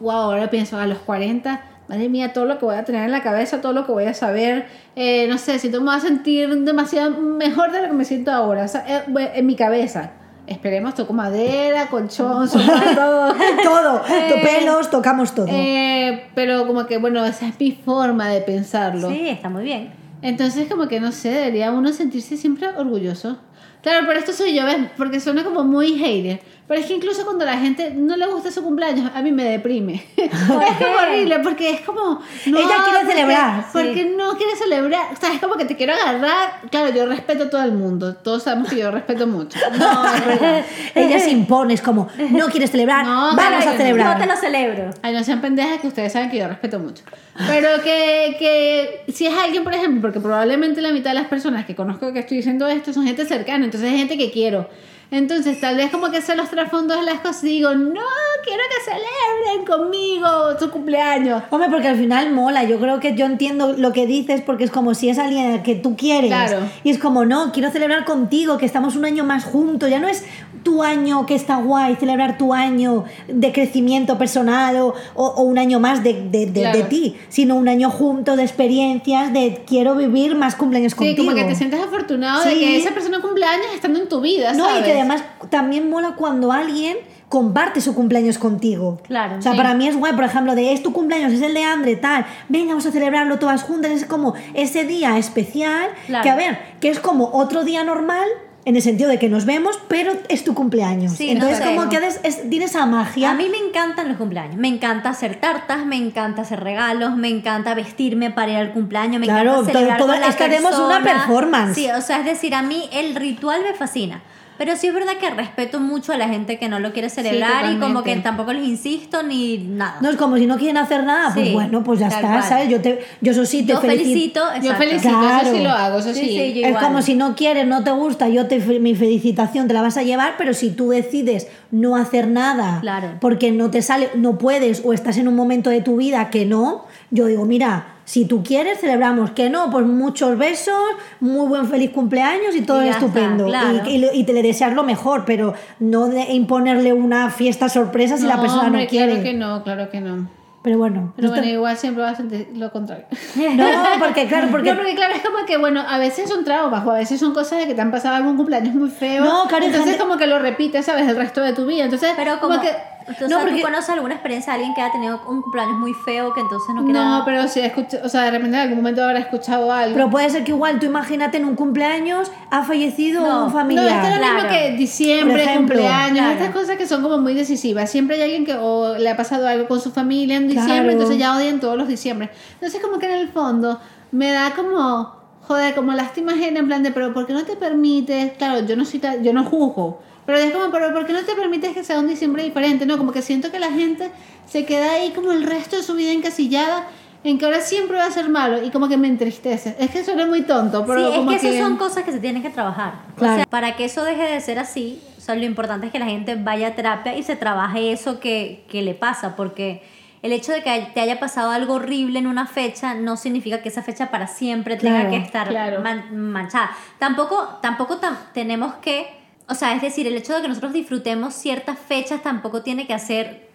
wow, 0.01 0.13
ahora 0.13 0.51
pienso 0.51 0.79
a 0.79 0.87
los 0.87 0.99
40, 0.99 1.63
madre 1.89 2.09
mía, 2.09 2.33
todo 2.33 2.45
lo 2.47 2.59
que 2.59 2.65
voy 2.65 2.77
a 2.77 2.85
tener 2.85 3.05
en 3.05 3.11
la 3.11 3.23
cabeza, 3.23 3.61
todo 3.61 3.73
lo 3.73 3.85
que 3.87 3.93
voy 3.93 4.05
a 4.05 4.15
saber, 4.15 4.67
eh, 4.97 5.27
no 5.29 5.37
sé, 5.39 5.59
siento 5.59 5.81
me 5.81 5.87
voy 5.87 5.97
a 5.97 6.01
sentir 6.01 6.49
demasiado 6.65 7.11
mejor 7.21 7.71
de 7.73 7.83
lo 7.83 7.89
que 7.89 7.93
me 7.95 8.05
siento 8.05 8.31
ahora, 8.33 8.65
o 8.65 8.69
sea, 8.69 8.85
eh, 8.89 9.03
en 9.35 9.47
mi 9.47 9.57
cabeza. 9.57 10.13
Esperemos, 10.47 10.95
toco 10.95 11.13
madera, 11.13 11.87
colchón, 11.89 12.49
sofá, 12.49 12.95
todo. 12.97 13.33
todo, 13.63 14.01
to- 14.01 14.05
Eh, 14.15 14.41
pelos, 14.43 14.91
tocamos 14.91 15.35
todo. 15.35 15.47
Eh, 15.49 16.25
pero 16.35 16.67
como 16.67 16.87
que, 16.87 16.99
bueno, 16.99 17.25
esa 17.25 17.47
es 17.47 17.59
mi 17.61 17.73
forma 17.73 18.29
de 18.29 18.41
pensarlo. 18.41 19.09
Sí, 19.09 19.29
está 19.29 19.49
muy 19.49 19.63
bien. 19.63 19.93
Entonces, 20.21 20.69
como 20.69 20.89
que, 20.89 21.01
no 21.01 21.13
sé, 21.13 21.31
debería 21.31 21.71
uno 21.73 21.93
sentirse 21.93 22.37
siempre 22.37 22.69
orgulloso. 22.77 23.39
Claro, 23.83 24.05
pero 24.07 24.19
esto 24.21 24.33
soy 24.33 24.55
yo, 24.55 24.65
¿ves? 24.65 24.77
Porque 24.97 25.19
suena 25.21 25.43
como 25.43 25.65
muy 25.65 25.99
hater. 25.99 26.41
Pero 26.69 26.81
es 26.81 26.87
que 26.87 26.95
incluso 26.95 27.25
cuando 27.25 27.43
a 27.43 27.49
la 27.49 27.59
gente 27.59 27.91
no 27.91 28.17
le 28.17 28.27
gusta 28.29 28.51
su 28.53 28.63
cumpleaños, 28.63 29.11
a 29.13 29.21
mí 29.21 29.33
me 29.33 29.43
deprime. 29.45 30.05
es 30.17 30.31
como 30.31 30.97
horrible, 31.03 31.41
porque 31.41 31.71
es 31.71 31.81
como... 31.81 32.21
no, 32.47 32.59
Ella 32.59 32.69
quiere 32.85 32.99
porque- 33.01 33.13
celebrar, 33.13 33.65
Porque 33.73 34.05
no 34.17 34.37
quiere 34.37 34.57
celebrar. 34.57 35.03
O 35.13 35.17
sea, 35.21 35.35
es 35.35 35.41
como 35.41 35.57
que 35.57 35.65
te 35.65 35.77
quiero 35.77 35.93
agarrar. 35.95 36.61
Claro, 36.71 36.95
yo 36.95 37.05
respeto 37.07 37.45
a 37.45 37.51
todo 37.51 37.63
el 37.65 37.73
mundo. 37.73 38.15
Todos 38.15 38.45
sabemos 38.45 38.69
que 38.71 38.79
yo 38.79 38.91
respeto 38.93 39.27
mucho. 39.27 39.59
No, 39.77 40.07
es 40.15 40.27
verdad. 40.27 40.65
Ella 40.95 41.19
se 41.19 41.31
impone, 41.31 41.75
es 41.75 41.83
como, 41.83 42.09
no 42.31 42.47
quieres 42.47 42.71
celebrar, 42.71 43.05
No, 43.05 43.13
vamos 43.13 43.35
claro 43.35 43.57
a 43.57 43.77
celebrar. 43.77 44.17
No 44.17 44.25
te 44.25 44.31
lo 44.33 44.37
celebro. 44.39 44.91
Ay, 45.03 45.13
no 45.15 45.25
sean 45.25 45.41
pendejas 45.41 45.81
que 45.81 45.89
ustedes 45.89 46.13
saben 46.13 46.31
que 46.31 46.39
yo 46.39 46.47
respeto 46.49 46.79
mucho. 46.79 47.03
Pero 47.49 47.83
que, 47.83 48.37
que 48.39 49.13
si 49.13 49.27
es 49.27 49.35
alguien, 49.37 49.65
por 49.65 49.75
ejemplo, 49.75 50.01
porque 50.03 50.21
probablemente 50.21 50.81
la 50.81 50.93
mitad 50.93 51.11
de 51.11 51.15
las 51.15 51.29
personas 51.29 51.67
que 51.67 51.75
conozco 51.75 52.13
que 52.13 52.21
estoy 52.21 52.37
diciendo 52.39 52.69
esto 52.69 52.93
son 52.93 53.05
gente 53.07 53.25
cercana, 53.27 53.52
entonces 53.57 53.93
es 53.93 53.99
gente 53.99 54.17
que 54.19 54.31
quiero. 54.31 54.69
Entonces, 55.11 55.61
tal 55.61 55.77
vez 55.77 55.91
como 55.91 56.11
que 56.11 56.23
sé 56.23 56.35
los 56.35 56.49
trasfondos 56.49 57.05
las 57.05 57.21
cosas 57.21 57.45
y 57.45 57.49
digo, 57.49 57.75
no, 57.75 58.01
quiero 58.45 58.63
que 58.69 58.91
celebren 58.91 59.67
conmigo 59.67 60.59
su 60.59 60.71
cumpleaños. 60.71 61.43
Hombre, 61.51 61.69
porque 61.71 61.89
al 61.89 61.97
final 61.97 62.33
mola. 62.33 62.65
Yo 62.65 62.79
creo 62.79 63.01
que 63.01 63.15
yo 63.15 63.27
entiendo 63.27 63.73
lo 63.77 63.93
que 63.93 64.07
dices 64.07 64.41
porque 64.43 64.65
es 64.65 64.71
como 64.71 64.95
si 64.95 65.09
es 65.09 65.19
alguien 65.19 65.53
al 65.53 65.63
que 65.63 65.75
tú 65.75 65.97
quieres. 65.97 66.31
Claro. 66.31 66.59
Y 66.85 66.91
es 66.91 66.99
como, 66.99 67.25
no, 67.25 67.53
quiero 67.53 67.71
celebrar 67.71 68.05
contigo, 68.05 68.59
que 68.59 68.67
estamos 68.67 68.97
un 68.97 69.05
año 69.05 69.25
más 69.25 69.45
juntos. 69.45 69.89
Ya 69.91 69.99
no 69.99 70.09
es 70.09 70.25
tu 70.63 70.83
año 70.85 71.27
que 71.27 71.35
está 71.35 71.57
guay, 71.57 71.97
celebrar 71.97 72.39
tu 72.39 72.55
año 72.55 73.05
de 73.27 73.51
crecimiento 73.53 74.17
personal 74.17 74.77
o, 74.77 74.95
o- 75.15 75.27
o 75.27 75.43
un 75.43 75.59
año 75.59 75.81
más 75.81 76.05
de, 76.05 76.13
de- 76.31 76.47
de- 76.47 76.61
Claro. 76.61 76.79
de 76.79 76.85
ti, 76.85 77.17
sino 77.29 77.57
un 77.57 77.69
año 77.69 77.91
junto 77.91 78.37
de 78.37 78.45
experiencias, 78.45 79.33
de 79.33 79.63
quiero 79.67 79.97
vivir 79.97 80.37
más 80.37 80.55
cumpleaños 80.55 80.93
Sí, 80.93 80.99
contigo. 80.99 81.25
como 81.25 81.35
que 81.37 81.45
te 81.45 81.55
sientes 81.57 81.81
afortunado 81.81 82.45
de 82.45 82.51
Sí. 82.53 82.61
que 82.61 82.77
esa 82.77 82.93
persona 82.93 83.21
cumple 83.21 83.45
años 83.45 83.67
estando 83.75 83.99
en 83.99 84.09
tu 84.09 84.21
vida, 84.21 84.53
No, 84.53 84.79
y 84.79 84.83
que 84.85 84.93
además 84.93 85.25
también 85.51 85.91
mola 85.91 86.15
cuando 86.17 86.53
alguien 86.53 86.97
comparte 87.33 87.81
su 87.81 87.95
cumpleaños 87.95 88.37
contigo. 88.37 89.01
Claro, 89.07 89.37
O 89.39 89.43
sea, 89.43 89.53
sí. 89.53 89.57
para 89.57 89.73
mí 89.73 89.89
es 89.89 89.97
guay, 89.97 90.13
por 90.13 90.25
ejemplo, 90.25 90.55
de 90.55 90.75
es 90.75 90.83
tu 90.83 90.93
cumpleaños, 90.93 91.33
es 91.33 91.41
el 91.41 91.55
de 91.55 91.65
Andre, 91.65 91.97
tal. 91.97 92.27
Venga, 92.51 92.69
vamos 92.73 92.85
a 92.85 92.91
celebrarlo 92.93 93.39
todas 93.39 93.63
juntas. 93.63 93.91
Es 93.91 94.05
como 94.05 94.35
ese 94.53 94.85
día 94.85 95.17
especial. 95.17 95.89
Claro. 96.07 96.23
Que 96.23 96.29
a 96.29 96.37
ver, 96.37 96.59
que 96.79 96.91
es 96.91 97.01
como 97.01 97.31
otro 97.33 97.65
día 97.65 97.85
normal. 97.85 98.29
En 98.67 98.77
el 98.77 98.83
sentido 98.83 99.09
de 99.11 99.19
que 99.19 99.29
nos 99.31 99.45
vemos, 99.45 99.77
pero 99.89 100.13
es 100.29 100.45
tu 100.45 100.53
cumpleaños. 100.55 101.15
Sí, 101.15 101.27
no 101.27 101.33
Entonces, 101.33 101.59
sé. 101.59 101.65
como 101.65 101.89
que 101.89 101.97
haces- 101.97 102.21
es- 102.23 102.49
tiene 102.51 102.67
esa 102.67 102.85
magia. 102.87 103.31
A 103.31 103.35
mí 103.35 103.49
me 103.51 103.57
encantan 103.57 104.07
los 104.09 104.19
cumpleaños. 104.19 104.55
Me 104.57 104.69
encanta 104.69 105.09
hacer 105.11 105.35
tartas, 105.41 105.85
me 105.87 105.97
encanta 105.97 106.43
hacer 106.43 106.61
regalos, 106.63 107.17
me 107.17 107.29
encanta 107.29 107.75
vestirme 107.75 108.31
para 108.31 108.53
ir 108.53 108.59
al 108.59 108.73
cumpleaños, 108.73 109.19
me 109.21 109.27
Claro, 109.27 109.53
encanta 109.53 109.73
celebrar 109.73 109.99
todo- 109.99 110.09
con 110.09 110.21
la 110.21 110.29
es 110.29 110.37
que 110.37 110.45
una 110.45 111.03
performance. 111.03 111.75
Sí, 111.75 111.89
o 111.91 112.01
sea, 112.03 112.19
es 112.21 112.25
decir, 112.27 112.55
a 112.55 112.63
mí 112.63 112.89
el 112.93 113.17
ritual 113.17 113.63
me 113.69 113.75
fascina. 113.75 114.23
Pero 114.59 114.77
sí 114.77 114.87
es 114.87 114.95
verdad 114.95 115.15
que 115.19 115.31
respeto 115.31 115.81
mucho 115.81 116.13
a 116.13 116.17
la 116.17 116.29
gente 116.29 116.59
que 116.59 116.69
no 116.69 116.79
lo 116.79 116.93
quiere 116.93 117.09
celebrar 117.11 117.73
y 117.73 117.79
como 117.79 118.03
que 118.03 118.15
tampoco 118.17 118.53
les 118.53 118.65
insisto 118.65 119.23
ni 119.23 119.59
nada. 119.59 119.97
No 120.01 120.11
es 120.11 120.17
como 120.17 120.37
si 120.37 120.47
no 120.47 120.57
quieren 120.59 120.77
hacer 120.77 121.05
nada, 121.05 121.33
pues 121.35 121.49
Sí, 121.49 121.53
bueno, 121.55 121.83
pues 121.83 121.99
ya 122.01 122.09
está, 122.09 122.21
cual. 122.21 122.43
¿sabes? 122.43 122.69
Yo, 122.69 122.81
te, 122.81 123.01
yo 123.21 123.33
eso 123.33 123.45
sí 123.45 123.63
te 123.65 123.73
Yo 123.73 123.81
felicito, 123.81 124.41
Yo 124.63 124.71
exacto. 124.73 124.79
felicito, 124.85 125.19
Claro. 125.19 125.47
eso 125.49 125.57
sí 125.57 125.63
lo 125.63 125.71
hago, 125.71 125.99
eso 125.99 126.15
sí. 126.15 126.21
Sí, 126.21 126.27
sí, 126.29 126.53
yo 126.55 126.63
Es 126.63 126.69
igual. 126.71 126.85
como 126.85 127.03
si 127.03 127.15
no 127.15 127.35
quieres, 127.35 127.67
no 127.67 127.83
te 127.83 127.91
gusta, 127.91 128.29
yo 128.29 128.47
te 128.47 128.59
mi 128.79 128.95
felicitación 128.95 129.69
te 129.69 129.75
la 129.75 129.83
vas 129.83 129.97
a 129.97 130.03
llevar, 130.03 130.35
pero 130.39 130.55
si 130.55 130.71
tú 130.71 130.91
decides 130.91 131.49
no 131.71 131.97
hacer 131.97 132.29
nada 132.29 132.79
Claro. 132.83 133.15
porque 133.21 133.51
no 133.53 133.71
te 133.71 133.83
sale, 133.83 134.11
no 134.15 134.39
puedes 134.39 134.83
o 134.85 134.93
estás 134.93 135.17
en 135.19 135.29
un 135.29 135.35
momento 135.35 135.71
de 135.71 135.81
tu 135.81 135.97
vida 135.97 136.31
que 136.31 136.45
no, 136.45 136.85
yo 137.13 137.27
digo, 137.27 137.45
mira, 137.45 137.87
si 138.05 138.25
tú 138.25 138.43
quieres 138.43 138.81
celebramos, 138.81 139.31
que 139.31 139.49
no, 139.49 139.71
pues 139.71 139.87
muchos 139.87 140.37
besos, 140.37 140.75
muy 141.21 141.47
buen 141.47 141.67
feliz 141.69 141.91
cumpleaños 141.91 142.57
y 142.57 142.63
todo 142.63 142.83
Y 142.83 142.87
ya 142.87 142.91
está, 142.93 143.05
estupendo 143.07 143.45
claro. 143.47 143.83
y, 143.87 143.97
y- 144.05 144.11
y 144.13 144.25
te 144.25 144.33
le 144.33 144.43
deseas 144.43 144.73
lo 144.73 144.83
mejor, 144.83 145.25
pero 145.25 145.55
no 145.79 146.09
de 146.09 146.33
imponerle 146.33 146.93
una 146.93 147.31
fiesta 147.31 147.69
sorpresa 147.69 148.17
si 148.17 148.25
la 148.27 148.41
persona 148.41 148.65
hombre, 148.65 148.85
no 148.85 148.89
quiere. 148.91 149.13
Claro 149.13 149.23
que 149.23 149.35
no, 149.35 149.63
claro 149.63 149.91
que 149.91 150.01
no. 150.01 150.29
Pero 150.65 150.79
bueno, 150.79 151.13
Pero 151.17 151.29
bueno, 151.31 151.45
igual 151.49 151.77
siempre 151.77 152.05
vas 152.05 152.13
a 152.15 152.17
sentir 152.19 152.49
lo 152.55 152.71
contrario. 152.71 153.05
no, 153.57 153.67
porque 153.99 154.27
claro, 154.27 154.47
porque 154.51 154.71
No, 154.71 154.77
porque 154.77 154.95
claro, 154.95 155.15
es 155.15 155.21
como 155.23 155.45
que, 155.45 155.57
bueno, 155.59 155.83
a 155.87 155.99
veces 155.99 156.29
son 156.31 156.45
traumas 156.45 156.87
o 156.87 156.91
a 156.93 156.99
veces 156.99 157.19
son 157.19 157.35
cosas 157.35 157.59
de 157.59 157.67
que 157.67 157.75
te 157.75 157.81
han 157.81 157.91
pasado 157.91 158.15
algún 158.15 158.37
cumpleaños 158.37 158.73
muy 158.75 158.89
feo. 158.91 159.25
No, 159.25 159.47
claro, 159.49 159.65
Entonces, 159.65 159.91
gente- 159.91 160.05
como 160.05 160.19
que 160.19 160.27
lo 160.29 160.39
repites, 160.39 160.87
¿sabes? 160.87 161.09
El 161.09 161.17
resto 161.17 161.41
de 161.41 161.53
tu 161.53 161.67
vida. 161.67 161.83
Entonces, 161.85 162.13
Pero 162.17 162.39
como, 162.39 162.55
como- 162.57 162.61
que 162.63 162.71
Entonces, 163.07 163.29
No, 163.29 163.39
¿tú 163.41 163.47
porque- 163.47 163.63
conoces 163.63 163.91
alguna 163.91 164.15
experiencia 164.15 164.53
de 164.53 164.59
alguien 164.59 164.75
que 164.75 164.81
haya 164.81 164.93
tenido 164.93 165.21
un 165.29 165.43
cumpleaños 165.43 165.79
muy 165.79 165.93
feo 165.95 166.33
que 166.35 166.41
entonces 166.41 166.75
no 166.75 166.85
quiera... 166.85 167.05
No, 167.05 167.23
pero 167.25 167.49
sí 167.49 167.61
escuché, 167.61 168.01
o 168.03 168.09
sea, 168.09 168.23
de 168.23 168.31
repente 168.33 168.57
en 168.57 168.63
algún 168.63 168.77
momento 168.79 169.03
habrá 169.05 169.19
escuchado 169.19 169.73
algo. 169.73 169.95
Pero 169.95 170.11
puede 170.11 170.31
ser 170.31 170.45
que 170.45 170.53
igual 170.53 170.79
tú 170.79 170.87
imagínate 170.87 171.37
en 171.39 171.45
un 171.45 171.55
cumpleaños 171.57 172.31
ha 172.51 172.63
fallecido 172.65 173.21
No, 173.23 173.39
un 173.41 173.45
no, 173.47 173.51
familiar. 173.51 173.87
esto 173.87 174.09
es 174.09 174.15
lo 174.21 174.23
mismo 174.27 174.41
Claro. 174.41 174.49
que 174.55 174.71
diciembre, 174.77 175.43
ejemplo, 175.45 175.77
cumpleaños, 175.77 176.19
claro. 176.19 176.33
estas 176.33 176.51
cosas 176.55 176.77
que 176.77 176.87
son 176.87 177.03
como 177.03 177.19
muy 177.19 177.35
decisivas. 177.35 177.91
Siempre 177.91 178.17
hay 178.17 178.23
alguien 178.23 178.45
que 178.45 178.55
o 178.55 178.97
le 178.97 179.09
ha 179.11 179.17
pasado 179.17 179.47
algo 179.49 179.67
con 179.69 179.81
su 179.81 179.91
familia 179.91 180.37
en 180.37 180.49
diciembre, 180.49 180.75
Claro. 180.77 180.91
entonces 180.93 181.19
ya 181.19 181.37
odian 181.37 181.61
todos 181.61 181.77
los 181.77 181.89
diciembre. 181.89 182.31
Entonces 182.55 182.81
como 182.81 182.99
que 182.99 183.07
en 183.07 183.19
el 183.21 183.29
fondo 183.29 183.81
me 184.11 184.31
da 184.31 184.53
como, 184.55 185.15
joder, 185.43 185.75
como 185.75 185.93
lástima 185.93 186.33
ajena 186.33 186.61
en 186.61 186.67
plan 186.67 186.83
de, 186.83 186.91
pero 186.93 187.13
¿por 187.15 187.27
qué 187.27 187.33
no 187.33 187.45
te 187.45 187.57
permites? 187.57 188.33
Claro, 188.39 188.61
yo 188.67 188.77
no 188.77 188.85
soy 188.85 189.01
yo 189.23 189.33
no 189.33 189.45
juzgo. 189.45 190.01
Pero 190.27 190.39
es 190.39 190.53
como, 190.53 190.71
pero 190.71 190.93
¿por 190.93 191.05
qué 191.07 191.13
no 191.13 191.23
te 191.23 191.35
permites 191.35 191.73
que 191.75 191.83
sea 191.85 191.99
un 191.99 192.07
diciembre 192.09 192.45
diferente? 192.45 192.87
No, 192.87 192.97
como 192.99 193.13
que 193.13 193.23
siento 193.23 193.51
que 193.51 193.59
la 193.59 193.71
gente 193.73 194.11
se 194.47 194.65
queda 194.65 194.93
ahí 194.93 195.11
como 195.11 195.33
el 195.33 195.45
resto 195.45 195.77
de 195.77 195.83
su 195.83 195.95
vida 195.95 196.13
encasillada 196.13 196.87
en 197.25 197.39
que 197.39 197.45
ahora 197.45 197.61
siempre 197.61 197.97
va 197.99 198.07
a 198.07 198.11
ser 198.11 198.29
malo 198.29 198.63
y 198.65 198.71
como 198.71 198.89
que 198.89 198.97
me 198.97 199.07
entristece. 199.09 199.77
Es 199.79 199.91
que 199.91 200.05
suena 200.05 200.27
muy 200.27 200.43
tonto, 200.43 200.85
pero 200.87 201.01
sí, 201.07 201.11
es 201.13 201.17
como 201.19 201.31
que 201.31 201.37
esas 201.37 201.57
son 201.59 201.77
cosas 201.77 202.05
que 202.05 202.13
se 202.13 202.19
tienen 202.21 202.43
que 202.43 202.51
trabajar. 202.51 202.95
Claro. 203.17 203.33
O 203.33 203.37
sea, 203.37 203.45
para 203.47 203.77
que 203.77 203.85
eso 203.85 204.05
deje 204.05 204.23
de 204.23 204.41
ser 204.41 204.59
así, 204.59 205.01
o 205.19 205.21
sea, 205.21 205.35
lo 205.37 205.45
importante 205.45 205.87
es 205.87 205.93
que 205.93 205.99
la 206.01 206.07
gente 206.07 206.35
vaya 206.37 206.69
a 206.69 206.75
terapia 206.75 207.17
y 207.17 207.23
se 207.23 207.37
trabaje 207.37 207.93
eso 207.93 208.19
que, 208.19 208.65
que 208.69 208.83
le 208.83 208.95
pasa, 208.95 209.37
porque 209.37 209.83
el 210.23 210.33
hecho 210.33 210.51
de 210.53 210.63
que 210.63 210.89
te 210.95 211.01
haya 211.01 211.19
pasado 211.21 211.51
algo 211.51 211.75
horrible 211.75 212.19
en 212.19 212.27
una 212.29 212.47
fecha 212.47 212.95
no 212.95 213.17
significa 213.17 213.61
que 213.63 213.69
esa 213.69 213.83
fecha 213.83 214.11
para 214.11 214.27
siempre 214.29 214.77
tenga 214.77 215.09
que 215.11 215.17
estar 215.17 215.49
claro. 215.49 215.81
man- 215.81 216.17
manchada. 216.17 216.71
Tampoco, 216.99 217.59
tampoco 217.63 218.01
tam- 218.01 218.19
tenemos 218.33 218.75
que, 218.75 219.07
o 219.49 219.55
sea, 219.55 219.75
es 219.75 219.83
decir, 219.83 220.07
el 220.07 220.17
hecho 220.17 220.35
de 220.35 220.43
que 220.43 220.49
nosotros 220.49 220.73
disfrutemos 220.73 221.35
ciertas 221.35 221.79
fechas 221.79 222.23
tampoco 222.23 222.63
tiene 222.63 222.87
que 222.87 222.95
hacer 222.95 223.49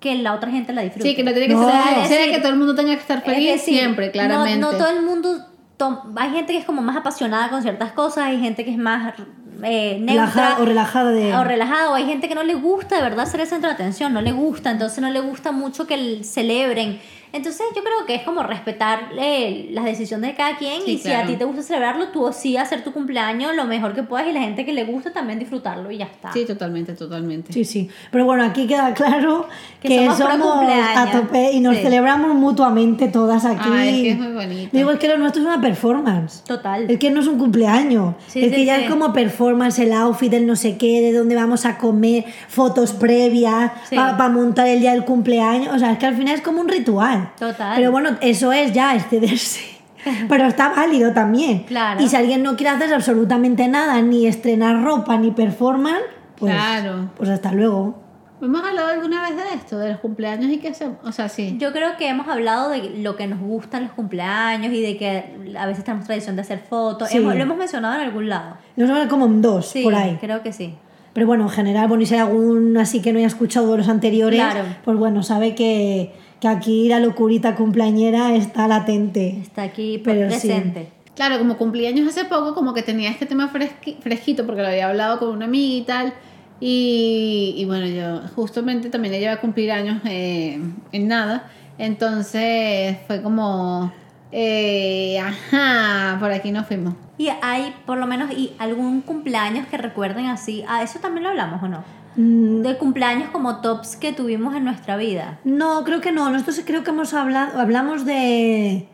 que 0.00 0.14
la 0.16 0.34
otra 0.34 0.50
gente 0.50 0.72
la 0.72 0.82
disfrute. 0.82 1.08
Sí, 1.08 1.14
que 1.16 1.22
no 1.24 1.30
tiene 1.32 1.48
que 1.48 1.54
No. 1.54 1.64
ser 1.64 1.74
Es 1.74 1.84
necesario 1.96 2.16
decir, 2.18 2.34
que 2.34 2.40
todo 2.40 2.52
el 2.52 2.58
mundo 2.58 2.74
tenga 2.74 2.94
que 2.94 3.00
estar 3.00 3.18
Es 3.18 3.24
feliz 3.24 3.52
decir, 3.52 3.74
siempre, 3.78 4.06
no- 4.06 4.12
claramente. 4.12 4.58
No, 4.58 4.70
todo 4.72 4.88
el 4.90 5.02
mundo. 5.02 5.46
tom- 5.76 5.98
hay 6.16 6.30
gente 6.30 6.52
que 6.52 6.58
es 6.60 6.64
como 6.64 6.82
más 6.82 6.96
apasionada 6.96 7.48
con 7.50 7.60
ciertas 7.62 7.90
cosas, 7.92 8.24
hay 8.26 8.40
gente 8.40 8.64
que 8.64 8.70
es 8.70 8.78
más 8.78 9.14
eh, 9.62 9.98
neutra. 10.00 10.26
Relaja- 10.26 10.56
o 10.60 10.64
relajada 10.64 11.10
de- 11.12 11.34
O 11.34 11.42
relajada, 11.44 11.90
o 11.90 11.94
hay 11.94 12.04
gente 12.06 12.28
que 12.28 12.34
no 12.34 12.42
le 12.42 12.54
gusta 12.54 12.96
de 12.96 13.02
verdad 13.02 13.24
ser 13.26 13.40
el 13.40 13.46
centro 13.46 13.68
de 13.68 13.74
atención, 13.74 14.12
no 14.12 14.20
le 14.20 14.32
gusta, 14.32 14.70
entonces 14.70 14.98
no 15.00 15.10
le 15.10 15.20
gusta 15.20 15.52
mucho 15.52 15.86
que 15.86 15.94
el- 15.94 16.24
celebren. 16.24 17.00
Entonces 17.34 17.66
yo 17.74 17.82
creo 17.82 18.06
que 18.06 18.14
es 18.14 18.22
como 18.22 18.44
respetar 18.44 19.08
eh, 19.18 19.68
las 19.72 19.84
decisiones 19.84 20.30
de 20.30 20.36
cada 20.36 20.56
quien 20.56 20.82
Sí, 20.82 20.92
y 20.92 20.96
si 20.98 21.02
claro. 21.08 21.24
a 21.24 21.26
ti 21.26 21.36
te 21.36 21.44
gusta 21.44 21.62
celebrarlo, 21.62 22.08
tú 22.08 22.30
sí 22.32 22.56
hacer 22.56 22.84
tu 22.84 22.92
cumpleaños 22.92 23.54
lo 23.56 23.64
mejor 23.64 23.92
que 23.92 24.04
puedas 24.04 24.28
y 24.28 24.32
la 24.32 24.40
gente 24.40 24.64
que 24.64 24.72
le 24.72 24.84
gusta 24.84 25.12
también 25.12 25.40
disfrutarlo 25.40 25.90
y 25.90 25.98
ya 25.98 26.04
está. 26.04 26.32
Sí, 26.32 26.44
totalmente, 26.46 26.94
totalmente. 26.94 27.52
Sí, 27.52 27.64
sí. 27.64 27.88
Pero 28.12 28.24
bueno, 28.24 28.44
aquí 28.44 28.68
queda 28.68 28.94
claro 28.94 29.48
Que 29.82 29.88
que, 29.88 30.06
somos 30.12 30.20
a 30.22 31.10
tope 31.10 31.50
y 31.52 31.60
nos 31.60 31.74
Sí. 31.76 31.82
celebramos 31.82 32.34
mutuamente 32.36 33.08
todas 33.08 33.44
aquí. 33.44 33.68
Ay, 33.70 33.88
es 33.88 34.02
que 34.04 34.10
es 34.12 34.18
muy 34.18 34.32
bonito. 34.32 34.70
Digo, 34.72 34.90
es 34.92 34.98
que 35.00 35.08
lo 35.08 35.18
nuestro 35.18 35.42
es 35.42 35.48
una 35.48 35.60
performance. 35.60 36.44
Total. 36.44 36.88
Es 36.88 36.98
que 37.00 37.10
no 37.10 37.20
es 37.20 37.26
un 37.26 37.38
cumpleaños. 37.38 38.14
Sí, 38.28 38.44
es 38.44 38.50
sí, 38.50 38.54
que 38.54 38.64
ya 38.64 38.78
es 38.78 38.88
como 38.88 39.12
performance, 39.12 39.80
el 39.80 39.92
outfit, 39.92 40.32
el 40.32 40.46
no 40.46 40.54
sé 40.54 40.76
qué, 40.78 41.00
de 41.02 41.12
dónde 41.12 41.34
vamos 41.34 41.66
a 41.66 41.78
comer, 41.78 42.24
fotos 42.48 42.92
previas, 42.92 43.72
Sí. 43.90 43.96
para 43.96 44.28
montar 44.28 44.68
el 44.68 44.80
día 44.80 44.92
del 44.92 45.04
cumpleaños. 45.04 45.74
O 45.74 45.78
sea, 45.80 45.90
es 45.92 45.98
que 45.98 46.06
al 46.06 46.14
final 46.14 46.36
es 46.36 46.40
como 46.40 46.60
un 46.60 46.68
ritual. 46.68 47.23
Total. 47.38 47.74
Pero 47.76 47.90
bueno, 47.92 48.10
eso 48.20 48.52
es 48.52 48.72
ya 48.72 48.94
excederse. 48.94 49.60
Pero 50.28 50.46
está 50.46 50.68
válido 50.70 51.12
también. 51.12 51.60
Claro. 51.64 52.02
Y 52.02 52.08
si 52.08 52.16
alguien 52.16 52.42
no 52.42 52.56
quiere 52.56 52.70
hacer 52.76 52.92
absolutamente 52.92 53.68
nada, 53.68 54.00
ni 54.02 54.26
estrenar 54.26 54.82
ropa, 54.82 55.16
ni 55.16 55.30
performance, 55.30 56.02
pues, 56.36 56.52
Claro. 56.54 57.10
pues 57.16 57.30
hasta 57.30 57.52
luego. 57.52 58.02
¿Hemos 58.42 58.62
hablado 58.62 58.88
alguna 58.88 59.22
vez 59.22 59.36
de 59.36 59.54
esto, 59.54 59.78
de 59.78 59.90
los 59.92 60.00
cumpleaños 60.00 60.50
y 60.50 60.58
qué 60.58 60.68
hacemos? 60.68 60.98
O 61.04 61.12
sea, 61.12 61.30
sí. 61.30 61.56
Yo 61.58 61.72
creo 61.72 61.96
que 61.96 62.08
hemos 62.08 62.28
hablado 62.28 62.68
de 62.68 62.90
lo 62.98 63.16
que 63.16 63.26
nos 63.26 63.38
gustan 63.40 63.84
los 63.84 63.92
cumpleaños 63.92 64.70
y 64.74 64.82
de 64.82 64.98
que 64.98 65.54
a 65.58 65.64
veces 65.66 65.84
tenemos 65.84 66.04
tradición 66.06 66.36
de 66.36 66.42
hacer 66.42 66.58
fotos. 66.68 67.08
Sí. 67.08 67.16
Hemos- 67.18 67.36
lo 67.36 67.42
hemos 67.42 67.56
mencionado 67.56 67.94
en 67.94 68.00
algún 68.02 68.28
lado. 68.28 68.56
Nosotros 68.76 69.06
como 69.06 69.24
en 69.26 69.40
dos, 69.40 69.68
Sí, 69.70 69.82
por 69.82 69.94
ahí. 69.94 70.18
creo 70.20 70.42
que 70.42 70.52
sí. 70.52 70.74
Pero 71.14 71.26
bueno, 71.26 71.44
en 71.44 71.48
general, 71.50 71.86
bueno, 71.88 72.02
y 72.02 72.06
si 72.06 72.14
hay 72.14 72.20
algún 72.20 72.76
así 72.76 73.00
que 73.00 73.12
no 73.12 73.18
haya 73.18 73.28
escuchado 73.28 73.70
de 73.70 73.78
los 73.78 73.88
anteriores, 73.88 74.40
Claro. 74.40 74.64
pues 74.84 74.98
bueno, 74.98 75.22
sabe 75.22 75.54
que, 75.54 76.12
que 76.44 76.48
aquí 76.48 76.88
la 76.90 77.00
locurita 77.00 77.54
cumpleañera 77.54 78.34
está 78.34 78.68
latente. 78.68 79.38
Está 79.40 79.62
aquí 79.62 79.98
Pero 80.04 80.30
sí. 80.30 80.46
presente. 80.46 80.90
Claro, 81.16 81.38
como 81.38 81.56
cumpleaños 81.56 82.06
hace 82.06 82.26
poco, 82.26 82.54
como 82.54 82.74
que 82.74 82.82
tenía 82.82 83.08
este 83.08 83.24
tema 83.24 83.50
fresqui- 83.50 83.96
fresquito 84.00 84.44
porque 84.44 84.60
lo 84.60 84.68
había 84.68 84.88
hablado 84.90 85.18
con 85.20 85.30
una 85.30 85.46
amiga 85.46 85.74
y 85.74 85.82
tal. 85.82 86.12
Y, 86.60 87.54
y 87.56 87.64
bueno, 87.64 87.86
yo 87.86 88.20
justamente 88.36 88.90
también 88.90 89.14
ella 89.14 89.24
iba 89.24 89.32
a 89.32 89.40
cumplir 89.40 89.72
años 89.72 90.02
eh, 90.04 90.60
en 90.92 91.08
nada. 91.08 91.48
Entonces 91.78 92.98
fue 93.06 93.22
como, 93.22 93.90
eh, 94.30 95.18
ajá, 95.18 96.18
por 96.20 96.30
aquí 96.30 96.52
nos 96.52 96.66
fuimos. 96.66 96.92
Y 97.16 97.28
hay 97.40 97.72
por 97.86 97.96
lo 97.96 98.06
menos 98.06 98.30
y 98.32 98.52
algún 98.58 99.00
cumpleaños 99.00 99.66
que 99.68 99.78
recuerden 99.78 100.26
así. 100.26 100.62
Ah, 100.68 100.82
eso 100.82 100.98
también 100.98 101.24
lo 101.24 101.30
hablamos 101.30 101.62
o 101.62 101.68
no. 101.68 101.82
Mm, 102.16 102.62
De 102.62 102.76
cumpleaños 102.78 103.30
como 103.30 103.60
tops 103.60 103.96
que 103.96 104.12
tuvimos 104.12 104.54
en 104.54 104.64
nuestra 104.64 104.96
vida. 104.96 105.38
No, 105.44 105.82
creo 105.84 106.00
que 106.00 106.12
no. 106.12 106.30
Nosotros 106.30 106.62
creo 106.64 106.84
que 106.84 106.90
hemos 106.90 107.12
hablado, 107.14 107.60
hablamos 107.60 108.04
de, 108.04 108.86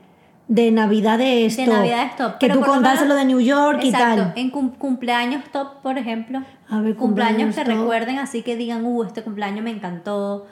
de 0.48 0.70
Navidades 0.70 1.56
De 1.56 1.64
top. 1.66 1.74
Navidades 1.74 2.16
top. 2.16 2.38
Que 2.38 2.46
pero 2.48 2.60
tú 2.60 2.66
contaste 2.66 3.06
lo 3.06 3.14
de 3.14 3.24
New 3.24 3.40
York 3.40 3.80
y 3.82 3.88
Exacto, 3.88 4.22
tal. 4.22 4.32
En 4.36 4.50
cum- 4.50 4.70
cumpleaños 4.72 5.44
top, 5.52 5.80
por 5.82 5.98
ejemplo. 5.98 6.42
A 6.68 6.80
ver, 6.80 6.96
cumpleaños 6.96 7.54
que 7.54 7.62
top. 7.64 7.74
recuerden 7.74 8.18
así 8.18 8.42
que 8.42 8.56
digan, 8.56 8.84
uh, 8.84 9.02
este 9.04 9.22
cumpleaños 9.22 9.62
me 9.64 9.70
encantó. 9.70 10.46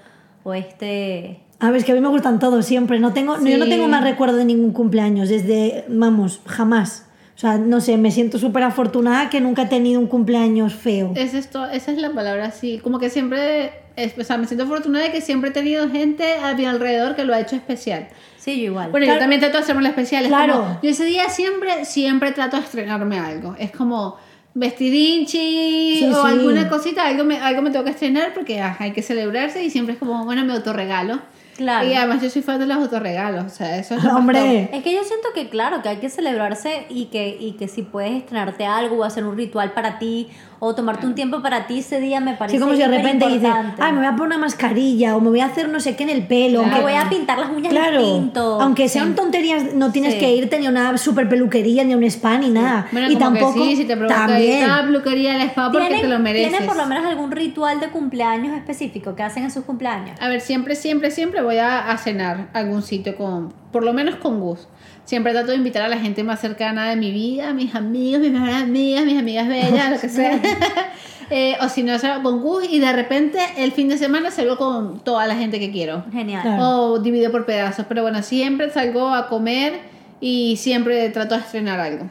O 0.45 0.55
este. 0.55 1.41
A 1.61 1.67
ver, 1.71 1.79
es 1.79 1.85
que 1.85 1.91
a 1.93 1.95
mí 1.97 2.01
me 2.01 2.09
gustan 2.09 2.39
todos 2.39 2.65
siempre. 2.65 3.01
No 3.01 3.13
tengo, 3.13 3.35
Yo 3.45 3.59
no 3.59 3.65
Sí. 3.65 3.71
tengo 3.71 3.89
más 3.89 4.05
recuerdo 4.05 4.37
de 4.37 4.45
ningún 4.45 4.73
cumpleaños, 4.73 5.29
desde, 5.29 5.85
vamos, 5.89 6.41
jamás. 6.47 7.08
O 7.39 7.41
sea, 7.41 7.57
no 7.57 7.81
sé, 7.81 7.97
me 7.99 8.11
siento 8.11 8.37
súper 8.41 8.65
afortunada 8.65 9.31
que 9.31 9.41
nunca 9.41 9.63
he 9.63 9.67
tenido 9.67 10.01
un 10.01 10.09
cumpleaños 10.09 10.75
feo. 10.75 11.13
Es 11.15 11.35
esto, 11.35 11.65
esa 11.67 11.93
es 11.93 11.99
la 11.99 12.11
palabra, 12.11 12.51
sí. 12.51 12.81
Como 12.83 12.99
que 12.99 13.11
siempre, 13.11 13.71
es- 13.95 14.19
o 14.19 14.25
sea, 14.25 14.39
me 14.39 14.49
siento 14.49 14.65
afortunada 14.65 15.05
de 15.05 15.13
que 15.13 15.21
siempre 15.21 15.51
he 15.51 15.53
tenido 15.53 15.89
gente 15.89 16.35
a 16.35 16.55
mi 16.55 16.65
alrededor 16.65 17.15
que 17.15 17.23
lo 17.23 17.33
ha 17.33 17.39
hecho 17.39 17.55
especial. 17.55 18.09
Sí, 18.39 18.57
yo 18.61 18.65
igual. 18.73 18.91
Bueno, 18.91 19.05
Claro. 19.07 19.19
yo 19.19 19.23
también 19.23 19.41
trato 19.41 19.57
de 19.59 19.63
hacerme 19.63 19.87
especiales. 19.89 20.29
Claro. 20.31 20.55
Como, 20.55 20.81
yo 20.83 20.91
ese 20.91 21.05
día 21.05 21.29
siempre, 21.29 21.85
siempre 21.85 22.33
trato 22.33 22.57
de 22.57 22.65
estrenarme 22.65 23.21
algo. 23.21 23.55
Es 23.57 23.71
como 23.71 24.17
vestidinchi 24.55 25.99
Sí, 26.01 26.11
o 26.13 26.27
sí. 26.27 26.33
alguna 26.33 26.69
cosita, 26.69 27.07
algo 27.07 27.23
me, 27.25 27.39
algo 27.39 27.63
me 27.63 27.71
tengo 27.71 27.85
que 27.85 27.93
estrenar 27.93 28.35
porque 28.35 28.61
ajá, 28.61 28.83
hay 28.85 28.93
que 28.93 29.03
celebrarse 29.03 29.63
y 29.63 29.71
siempre 29.71 29.93
es 29.95 30.01
como, 30.01 30.25
bueno, 30.25 30.45
me 30.45 30.55
autorregalo. 30.55 31.21
Claro. 31.59 31.89
Y 31.89 31.93
además 31.93 32.23
yo 32.23 32.31
soy 32.31 32.43
fan 32.43 32.61
de 32.61 32.67
los 32.67 32.77
autorregalos, 32.77 33.45
o 33.45 33.49
sea, 33.49 33.79
eso 33.79 33.97
es 33.97 34.05
lo 34.05 34.11
Hombre, 34.17 34.71
Es 34.73 34.85
que 34.85 34.95
yo 34.95 35.03
siento 35.03 35.27
que, 35.35 35.49
claro, 35.49 35.83
que 35.83 35.89
hay 35.89 35.97
que 35.97 36.09
celebrarse 36.09 36.87
y 36.89 37.07
que, 37.07 37.37
y 37.39 37.55
que 37.55 37.67
si 37.67 37.83
puedes 37.83 38.13
estrenarte 38.13 38.65
algo 38.65 38.99
o 38.99 39.05
hacer 39.05 39.25
un 39.25 39.37
ritual 39.37 39.73
para 39.73 39.99
ti 39.99 40.29
o 40.61 40.75
tomarte 40.75 41.07
un 41.07 41.15
tiempo 41.15 41.41
para 41.41 41.67
ti 41.69 41.79
ese 41.79 42.01
día 42.01 42.19
me 42.21 42.35
parece 42.35 42.57
sí, 42.57 42.61
como 42.61 42.73
si 42.75 42.81
de 42.81 42.89
repente 42.89 43.27
dices, 43.29 43.49
ay, 43.79 43.93
me 43.93 43.99
voy 43.99 44.07
a 44.07 44.13
poner 44.17 44.27
una 44.27 44.39
mascarilla 44.39 45.17
o 45.17 45.21
me 45.21 45.29
voy 45.31 45.41
a 45.41 45.47
hacer 45.47 45.69
no 45.69 45.79
sé 45.79 45.95
qué 45.95 46.03
en 46.03 46.11
el 46.11 46.27
pelo. 46.27 46.61
O 46.61 46.63
me 46.65 46.71
aunque- 46.71 46.83
voy 46.83 46.95
a 46.95 47.09
pintar 47.09 47.39
las 47.39 47.51
uñas 47.51 47.73
Claro, 47.73 48.03
distinto. 48.03 48.61
aunque 48.61 48.89
sean 48.89 49.15
tonterías, 49.15 49.75
no 49.75 49.93
tienes 49.93 50.15
Sí. 50.15 50.21
que 50.21 50.35
irte 50.35 50.59
ni 50.59 50.67
a 50.67 50.71
una 50.71 50.99
super 50.99 51.29
peluquería, 51.29 51.85
ni 51.85 51.93
a 51.93 51.97
un 51.97 52.03
spa, 52.05 52.39
ni 52.39 52.51
nada. 52.51 52.87
Bueno, 52.91 53.09
y 53.11 53.15
como 53.15 53.27
tampoco. 53.37 53.55
que 53.55 53.61
sí, 53.71 53.77
si 53.77 53.85
te 53.85 53.95
también. 53.97 54.69
a 54.69 54.79
la 54.79 54.83
peluquería, 54.85 55.35
al 55.37 55.43
spa 55.43 55.71
porque 55.71 55.87
¿Tienen, 55.87 56.03
te 56.03 56.09
lo 56.09 56.19
mereces. 56.19 56.51
¿Tienen 56.51 56.67
por 56.69 56.77
lo 56.77 56.87
menos 56.87 57.05
algún 57.07 57.31
ritual 57.31 57.79
de 57.81 57.89
cumpleaños 57.91 58.57
específico 58.57 59.15
que 59.15 59.23
hacen 59.23 59.45
en 59.45 59.51
sus 59.51 59.65
cumpleaños? 59.65 60.19
A 60.21 60.29
ver, 60.29 60.41
siempre, 60.41 60.75
siempre, 60.75 61.11
siempre 61.13 61.41
voy 61.43 61.59
a, 61.59 61.91
a 61.91 61.99
cenar 61.99 62.49
a 62.53 62.59
algún 62.59 62.83
sitio 62.83 63.17
con, 63.17 63.53
por 63.71 63.85
lo 63.85 63.93
menos 63.93 64.17
con 64.17 64.41
Gus. 64.41 64.67
Siempre 65.09 65.33
trato 65.33 65.53
de 65.53 65.57
invitar 65.57 65.81
a 65.81 65.89
la 65.89 65.97
gente 65.97 66.23
más 66.23 66.39
cercana 66.39 66.91
de 66.91 66.97
mi 66.97 67.11
vida, 67.11 67.55
mis 67.55 67.75
amigos, 67.75 68.21
mis 68.21 68.31
mejores 68.31 68.57
amigas, 68.57 69.07
mis 69.07 69.19
amigas 69.19 69.49
bellas, 69.49 69.91
lo 69.91 69.99
que 69.99 70.09
sea. 70.11 70.39
Eh, 71.31 71.57
o 71.61 71.69
si 71.69 71.83
no, 71.83 71.99
salgo 71.99 72.23
con 72.23 72.41
Gus 72.41 72.65
y 72.71 72.79
de 72.79 72.91
repente 72.91 73.39
el 73.59 73.73
fin 73.73 73.89
de 73.89 73.99
semana 73.99 74.31
salgo 74.31 74.57
con 74.57 75.01
toda 75.01 75.27
la 75.27 75.37
gente 75.37 75.61
que 75.61 75.71
quiero. 75.71 76.03
Genial. 76.11 76.41
Claro. 76.41 76.63
O 76.93 76.99
divido 77.01 77.31
por 77.31 77.45
pedazos. 77.45 77.85
Pero 77.87 78.01
bueno, 78.01 78.23
siempre 78.23 78.71
salgo 78.71 79.09
a 79.15 79.29
comer 79.29 79.79
y 80.23 80.57
siempre 80.57 81.11
trato 81.11 81.35
de 81.35 81.43
estrenar 81.43 81.81
algo. 81.81 82.07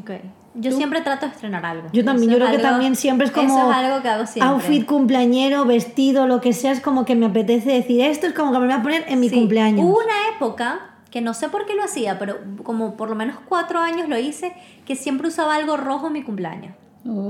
Ok. 0.00 0.10
Yo 0.56 0.72
siempre 0.72 1.00
trato 1.00 1.26
de 1.26 1.32
estrenar 1.32 1.64
algo. 1.64 1.88
Yo 1.92 2.04
también, 2.04 2.30
Eso 2.30 2.40
yo 2.40 2.44
creo 2.44 2.56
que 2.56 2.62
también 2.62 2.96
siempre 2.96 3.28
es 3.28 3.32
como 3.32 3.56
Eso 3.56 3.70
es 3.70 3.76
algo 3.76 4.02
que 4.02 4.08
hago 4.08 4.26
siempre. 4.26 4.52
outfit 4.52 4.84
cumpleañero, 4.84 5.64
vestido, 5.64 6.26
lo 6.26 6.40
que 6.40 6.52
sea, 6.52 6.72
es 6.72 6.80
como 6.80 7.04
que 7.04 7.14
me 7.14 7.26
apetece 7.26 7.70
decir, 7.70 8.00
esto 8.00 8.26
es 8.26 8.32
como 8.32 8.50
que 8.52 8.58
me 8.58 8.66
voy 8.66 8.74
a 8.74 8.82
poner 8.82 9.04
en 9.06 9.20
mi 9.20 9.28
Sí. 9.28 9.36
cumpleaños. 9.36 9.80
Hubo 9.84 9.96
una 9.98 10.34
época 10.34 10.95
que 11.16 11.22
no 11.22 11.32
sé 11.32 11.48
por 11.48 11.64
qué 11.64 11.74
lo 11.74 11.82
hacía, 11.82 12.18
pero 12.18 12.36
como 12.62 12.94
por 12.98 13.08
lo 13.08 13.14
menos 13.14 13.38
cuatro 13.48 13.78
años 13.80 14.06
lo 14.06 14.18
hice, 14.18 14.52
que 14.84 14.96
siempre 14.96 15.28
usaba 15.28 15.54
algo 15.54 15.78
rojo 15.78 16.08
en 16.08 16.12
mi 16.12 16.22
cumpleaños. 16.22 16.74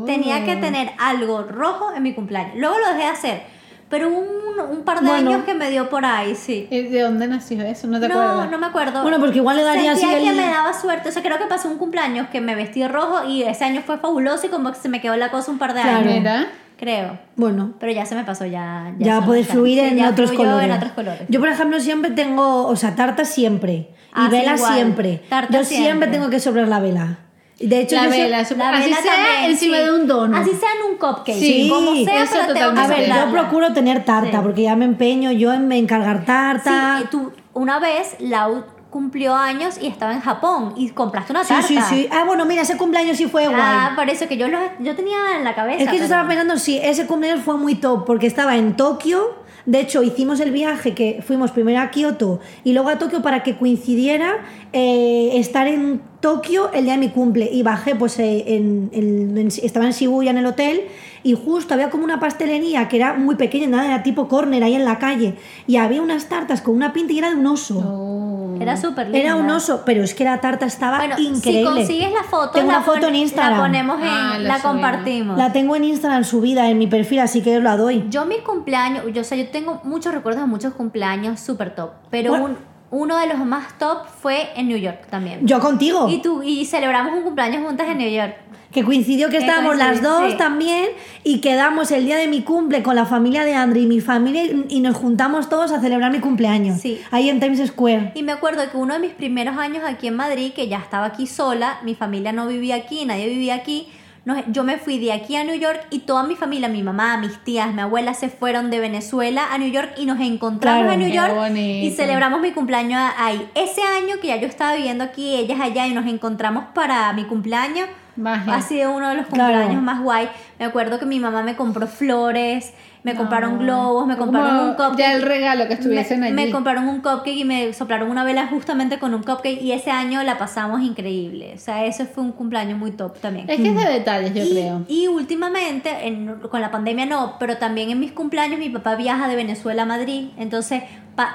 Tenía 0.07 0.45
que 0.45 0.57
tener 0.57 0.91
algo 0.99 1.45
rojo 1.45 1.93
en 1.95 2.03
mi 2.03 2.13
cumpleaños. 2.13 2.57
Luego 2.57 2.77
lo 2.81 2.87
dejé 2.89 2.99
de 2.99 3.05
hacer, 3.07 3.43
pero 3.89 4.09
un, 4.09 4.59
un 4.59 4.83
par 4.83 5.03
de 5.03 5.07
Bueno. 5.07 5.31
años 5.31 5.45
que 5.45 5.55
me 5.55 5.71
dio 5.71 5.89
por 5.89 6.05
ahí, 6.05 6.35
sí. 6.35 6.67
¿Y 6.69 6.83
¿De 6.83 7.03
dónde 7.03 7.29
nació 7.29 7.63
eso? 7.63 7.87
¿No 7.87 8.01
te 8.01 8.09
No, 8.09 8.21
acuerdas? 8.21 8.51
no 8.51 8.59
me 8.59 8.67
acuerdo. 8.67 9.03
Bueno, 9.03 9.21
porque 9.21 9.37
igual 9.39 9.57
le 9.59 9.63
daría 9.63 9.95
Sentía 9.95 10.17
así 10.17 10.25
que 10.25 10.31
el- 10.31 10.37
me 10.37 10.47
daba 10.51 10.73
suerte. 10.73 11.09
O 11.11 11.13
sea, 11.13 11.23
creo 11.23 11.39
que 11.39 11.45
pasó 11.45 11.69
un 11.69 11.79
cumpleaños 11.79 12.27
que 12.31 12.41
me 12.41 12.57
vestí 12.57 12.85
rojo 12.89 13.29
y 13.29 13.45
ese 13.45 13.65
año 13.67 13.83
fue 13.87 13.99
fabuloso 13.99 14.49
y 14.49 14.51
como 14.51 14.73
que 14.73 14.79
se 14.81 14.89
me 14.89 15.01
quedó 15.01 15.15
la 15.15 15.31
cosa 15.31 15.53
un 15.53 15.59
par 15.59 15.75
de 15.75 15.83
Claro. 15.83 16.11
años. 16.11 16.47
Creo. 16.77 17.19
Bueno, 17.37 17.73
Pero 17.81 17.93
ya 17.93 18.07
se 18.07 18.15
me 18.15 18.25
pasó, 18.25 18.45
ya. 18.47 18.95
ya, 18.99 19.21
puedes 19.23 19.45
otras- 19.47 19.57
fluir 19.57 19.81
sí, 19.81 19.87
en 19.87 19.97
ya 19.99 20.11
otros 20.11 20.33
colores. 20.33 20.67
en 20.69 20.73
otros 20.73 20.93
colores. 20.93 21.23
Yo, 21.29 21.41
por 21.41 21.49
ejemplo, 21.49 21.81
siempre 21.81 22.11
tengo, 22.11 22.67
o 22.67 22.77
sea, 22.77 22.95
tarta 22.95 23.25
siempre. 23.25 23.91
Ah, 24.13 24.27
y 24.29 24.31
sí, 24.31 24.37
vela 24.39 24.55
igual. 24.57 24.75
siempre. 24.75 25.23
Tarta 25.29 25.59
yo 25.59 25.65
siempre. 25.65 25.87
siempre. 25.87 26.09
tengo 26.11 26.31
que 26.31 26.41
sobrar 26.41 26.69
la 26.69 26.81
vela. 26.81 27.19
De 27.59 27.81
hecho, 27.81 27.97
La 27.97 28.05
yo 28.05 28.11
siempre- 28.13 28.25
vela, 28.25 28.37
La 28.37 28.43
así 28.79 28.85
vela 28.91 28.97
sea 29.03 29.13
también, 29.15 29.51
encima 29.51 29.77
sí. 29.79 29.83
de 29.83 29.91
un 29.93 30.07
donut. 30.07 30.37
Así 30.37 30.51
sea 30.51 30.69
en 30.79 30.93
un 30.93 30.99
cupcake. 30.99 31.39
Sí, 31.39 31.69
como 31.71 31.95
sea, 32.05 32.23
eso 32.25 32.35
pero 32.43 32.53
tengo 32.55 32.75
que 32.75 32.81
A 32.81 32.87
ver, 32.87 33.09
yo 33.09 33.31
procuro 33.33 33.73
tener 33.73 34.05
tarta, 34.05 34.31
Sí. 34.31 34.39
porque 34.43 34.63
ya 34.63 34.77
me 34.77 34.85
empeño 34.85 35.33
yo 35.33 35.53
en 35.55 35.73
encargar 35.73 36.25
tarta. 36.27 36.97
Sí, 36.99 37.05
y 37.05 37.07
tú, 37.09 37.33
una 37.55 37.79
vez 37.79 38.17
Lau 38.21 38.65
cumplió 38.97 39.35
años 39.35 39.77
y 39.79 39.89
estaba 39.89 40.15
en 40.15 40.23
Japón 40.23 40.73
y 40.75 40.89
compraste 40.89 41.31
una 41.33 41.45
Sí, 41.45 41.53
tarta. 41.53 41.69
sí, 41.69 41.79
sí. 41.91 42.09
Ah, 42.11 42.25
bueno, 42.25 42.47
mira, 42.47 42.63
ese 42.63 42.79
cumpleaños 42.79 43.19
sí 43.19 43.27
fue 43.27 43.47
guay. 43.47 43.61
Ah, 43.63 43.93
por 43.95 44.09
eso 44.09 44.27
que 44.27 44.39
yo, 44.39 44.49
lo, 44.49 44.59
yo 44.81 44.97
tenía 44.97 45.37
en 45.37 45.45
la 45.45 45.55
cabeza. 45.55 45.83
Es 45.85 45.91
que 45.91 45.99
yo 45.99 46.05
estaba 46.05 46.27
pensando, 46.27 46.57
sí, 46.57 46.81
ese 46.83 47.07
cumpleaños 47.07 47.45
fue 47.45 47.59
muy 47.59 47.75
top, 47.75 48.07
porque 48.07 48.27
estaba 48.27 48.57
en 48.57 48.75
Tokio. 48.75 49.45
De 49.67 49.81
hecho, 49.81 50.03
hicimos 50.03 50.41
el 50.41 50.51
viaje 50.51 50.95
que 50.95 51.23
fuimos 51.27 51.51
primero 51.51 51.79
a 51.81 51.91
Kioto 51.91 52.41
y 52.65 52.73
luego 52.73 52.89
a 52.89 52.97
Tokio 52.99 53.21
para 53.21 53.43
que 53.43 53.59
coincidiera 53.59 54.39
eh, 54.73 55.33
estar 55.35 55.67
en 55.67 56.01
Tokio 56.21 56.73
el 56.73 56.85
día 56.85 56.95
de 56.95 56.99
mi 56.99 57.11
cumple. 57.11 57.49
Y 57.53 57.63
bajé, 57.63 57.95
pues 57.95 58.19
eh, 58.19 58.45
en, 58.57 58.91
en- 58.93 59.37
en- 59.37 59.49
estaba 59.49 59.87
en 59.87 59.93
Shibuya 59.93 60.31
en 60.31 60.39
el 60.39 60.47
hotel 60.47 60.83
y 61.23 61.35
justo 61.35 61.75
había 61.75 61.91
como 61.91 62.05
una 62.05 62.21
pastelería 62.21 62.89
que 62.89 62.97
era 62.97 63.15
muy 63.15 63.35
pequeña, 63.35 63.67
nada, 63.67 63.87
era 63.87 64.03
tipo 64.03 64.29
corner 64.29 64.63
ahí 64.65 64.75
en 64.75 64.85
la 64.85 64.99
calle. 64.99 65.35
Y 65.67 65.77
había 65.77 66.01
unas 66.03 66.29
tartas 66.29 66.63
con 66.63 66.75
una 66.75 66.93
pinta 66.93 67.13
y 67.13 67.19
era 67.19 67.31
de 67.31 67.37
un 67.37 67.47
oso. 67.47 67.79
Oh. 67.85 68.57
Era 68.61 68.77
súper 68.79 69.07
linda. 69.09 69.19
Era 69.19 69.37
un 69.37 69.51
oso, 69.51 69.83
pero 69.85 70.03
es 70.03 70.15
que 70.15 70.25
la 70.25 70.41
tarta 70.41 70.65
estaba 70.65 70.99
Bueno, 70.99 71.17
increíble. 71.19 71.61
si 71.61 71.65
consigues 71.77 72.13
la 72.13 72.23
foto, 72.23 72.53
Tengo 72.53 72.71
la 72.73 72.79
una 72.79 72.87
foto 72.87 73.01
pon- 73.01 73.09
en 73.11 73.17
Instagram. 73.17 73.53
La 73.59 73.61
ponemos 73.67 73.99
en, 74.01 74.09
Ah, 74.09 74.39
la 74.41 74.59
compartimos. 74.61 75.37
La 75.37 75.53
tengo 75.53 75.77
en 75.77 75.85
Instagram 75.85 76.25
subida 76.25 76.71
en 76.71 76.79
mi 76.79 76.87
perfil, 76.87 77.19
así 77.21 77.43
que 77.43 77.61
la 77.61 77.77
doy. 77.77 78.07
Yo 78.09 78.25
mi 78.25 78.39
cumpleaños, 78.39 79.05
yo, 79.13 79.21
o 79.21 79.25
sea, 79.25 79.37
yo 79.37 79.49
tengo 79.51 79.81
muchos 79.85 80.15
recuerdos 80.15 80.43
de 80.43 80.49
muchos 80.49 80.73
cumpleaños 80.73 81.39
súper 81.41 81.75
top, 81.75 81.91
pero 82.11 82.31
Bueno. 82.31 82.45
un- 82.47 82.76
uno 82.97 83.19
de 83.19 83.27
los 83.27 83.39
más 83.39 83.79
top 83.79 84.07
fue 84.23 84.49
en 84.57 84.69
New 84.69 84.79
York 84.79 85.07
también. 85.11 85.47
Yo 85.47 85.61
contigo. 85.61 86.09
Y 86.09 86.23
tú 86.23 86.43
y 86.43 86.65
celebramos 86.65 87.13
un 87.15 87.23
cumpleaños 87.23 87.63
juntas 87.63 87.89
en 87.89 87.99
New 87.99 88.11
York. 88.11 88.37
Que 88.73 88.85
coincidió 88.85 89.29
que 89.29 89.37
estábamos 89.37 89.77
las 89.77 90.03
dos 90.03 90.33
sí. 90.33 90.37
también 90.37 90.87
y 91.23 91.41
quedamos 91.41 91.91
el 91.91 92.05
día 92.05 92.17
de 92.17 92.27
mi 92.27 92.43
cumple 92.43 92.83
con 92.83 92.95
la 92.95 93.07
familia 93.07 93.45
de 93.45 93.55
André 93.55 93.81
y 93.81 93.87
mi 93.87 94.01
familia 94.01 94.45
y 94.69 94.81
nos 94.81 94.97
juntamos 94.97 95.49
todos 95.49 95.73
a 95.73 95.81
celebrar 95.81 96.11
mi 96.11 96.21
cumpleaños. 96.21 96.81
Sí. 96.81 97.01
Ahí 97.11 97.29
en 97.29 97.39
Times 97.39 97.67
Square. 97.69 98.13
Y 98.15 98.23
me 98.23 98.33
acuerdo 98.33 98.71
que 98.71 98.77
uno 98.77 98.95
de 98.95 99.01
mis 99.01 99.13
primeros 99.13 99.57
años 99.57 99.83
aquí 99.87 100.09
en 100.09 100.17
Madrid, 100.17 100.53
que 100.55 100.69
ya 100.69 100.79
estaba 100.79 101.07
aquí 101.07 101.27
sola, 101.27 101.79
mi 101.85 101.95
familia 101.95 102.33
no 102.33 102.47
vivía 102.47 102.77
aquí, 102.77 103.05
nadie 103.05 103.29
vivía 103.29 103.55
aquí. 103.55 103.89
Nos- 104.27 104.45
yo 104.49 104.63
me 104.65 104.77
fui 104.77 104.99
de 104.99 105.13
aquí 105.15 105.37
a 105.37 105.45
New 105.45 105.55
York 105.55 105.87
y 105.91 106.01
toda 106.01 106.25
mi 106.25 106.37
familia, 106.37 106.69
mi 106.69 106.83
mamá, 106.83 107.17
mis 107.17 107.39
tías, 107.45 107.73
mi 107.73 107.81
abuela 107.81 108.13
se 108.13 108.29
fueron 108.29 108.71
de 108.71 108.81
Venezuela 108.81 109.53
a 109.53 109.57
New 109.57 109.71
York 109.71 109.95
y 109.97 110.05
nos 110.05 110.21
encontramos 110.21 110.83
Claro. 110.83 110.93
en 110.93 110.99
New 111.01 111.11
York 111.15 111.33
y 111.33 111.37
bonito. 111.39 111.97
celebramos 111.97 112.41
mi 112.43 112.51
cumpleaños 112.53 113.01
ahí. 113.17 113.49
Ese 113.55 113.81
año 113.83 114.17
que 114.21 114.27
ya 114.29 114.37
yo 114.37 114.47
estaba 114.49 114.75
viviendo 114.75 115.05
aquí, 115.05 115.35
ellas 115.37 115.59
allá 115.61 115.87
y 115.87 115.95
nos 115.95 116.07
encontramos 116.07 116.65
para 116.75 117.11
mi 117.15 117.25
cumpleaños, 117.25 117.89
Magia. 118.17 118.55
ha 118.55 118.61
sido 118.63 118.95
uno 118.95 119.09
de 119.11 119.17
los 119.17 119.27
Claro. 119.27 119.53
cumpleaños 119.55 119.83
más 119.83 120.03
guay. 120.03 120.29
Me 120.59 120.65
acuerdo 120.65 120.99
que 120.99 121.07
mi 121.07 121.21
mamá 121.21 121.43
me 121.43 121.55
compró 121.57 121.87
flores, 121.87 122.73
me 123.03 123.13
No. 123.15 123.21
compraron 123.21 123.59
globos, 123.59 124.07
me 124.07 124.17
Como 124.17 124.33
compraron 124.33 124.69
un 124.71 124.75
cupcake. 124.75 124.99
Ya 124.99 125.13
el 125.15 125.23
regalo 125.23 125.69
que 125.69 125.75
estuviesen 125.75 126.19
me, 126.21 126.27
allí. 126.27 126.35
me 126.35 126.51
compraron 126.51 126.89
un 126.89 127.01
cupcake 127.03 127.37
y 127.37 127.45
me 127.45 127.73
soplaron 127.73 128.11
una 128.11 128.25
vela 128.25 128.49
justamente 128.49 128.99
con 128.99 129.15
un 129.15 129.23
cupcake 129.23 129.61
y 129.63 129.73
ese 129.73 129.91
año 129.93 130.23
la 130.25 130.39
pasamos 130.39 130.81
increíble. 130.83 131.53
O 131.55 131.59
sea, 131.59 131.85
ese 131.85 132.07
fue 132.07 132.25
un 132.25 132.33
cumpleaños 132.33 132.79
muy 132.79 132.91
top 132.91 133.19
también. 133.21 133.49
Es 133.49 133.61
que 133.61 133.69
es 133.69 133.77
de 133.77 133.85
detalles, 133.93 134.35
yo 134.35 134.43
y, 134.45 134.51
creo. 134.51 134.83
y 134.89 135.07
últimamente, 135.09 135.91
en- 136.09 136.41
con 136.51 136.61
la 136.61 136.71
pandemia 136.73 137.07
no, 137.07 137.37
pero 137.39 137.59
también 137.59 137.91
en 137.91 138.01
mis 138.01 138.13
cumpleaños 138.13 138.59
mi 138.59 138.71
papá 138.71 138.97
viaja 138.97 139.29
de 139.29 139.37
Venezuela 139.37 139.83
a 139.83 139.87
Madrid, 139.87 140.31
entonces, 140.37 140.83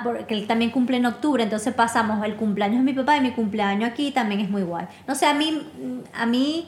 porque 0.04 0.34
él 0.34 0.48
también 0.48 0.72
cumple 0.72 0.98
en 0.98 1.06
octubre, 1.06 1.44
entonces 1.44 1.74
pasamos 1.74 2.24
el 2.26 2.36
cumpleaños 2.36 2.78
de 2.80 2.84
mi 2.84 2.94
papá 2.94 3.18
y 3.18 3.22
mi 3.22 3.32
cumpleaños 3.32 3.90
aquí 3.90 4.12
también 4.12 4.40
es 4.42 4.50
muy 4.50 4.62
guay. 4.64 4.86
No 5.08 5.16
sé, 5.16 5.26
a 5.26 5.34
mí, 5.34 5.62
a 6.14 6.26
mí 6.26 6.68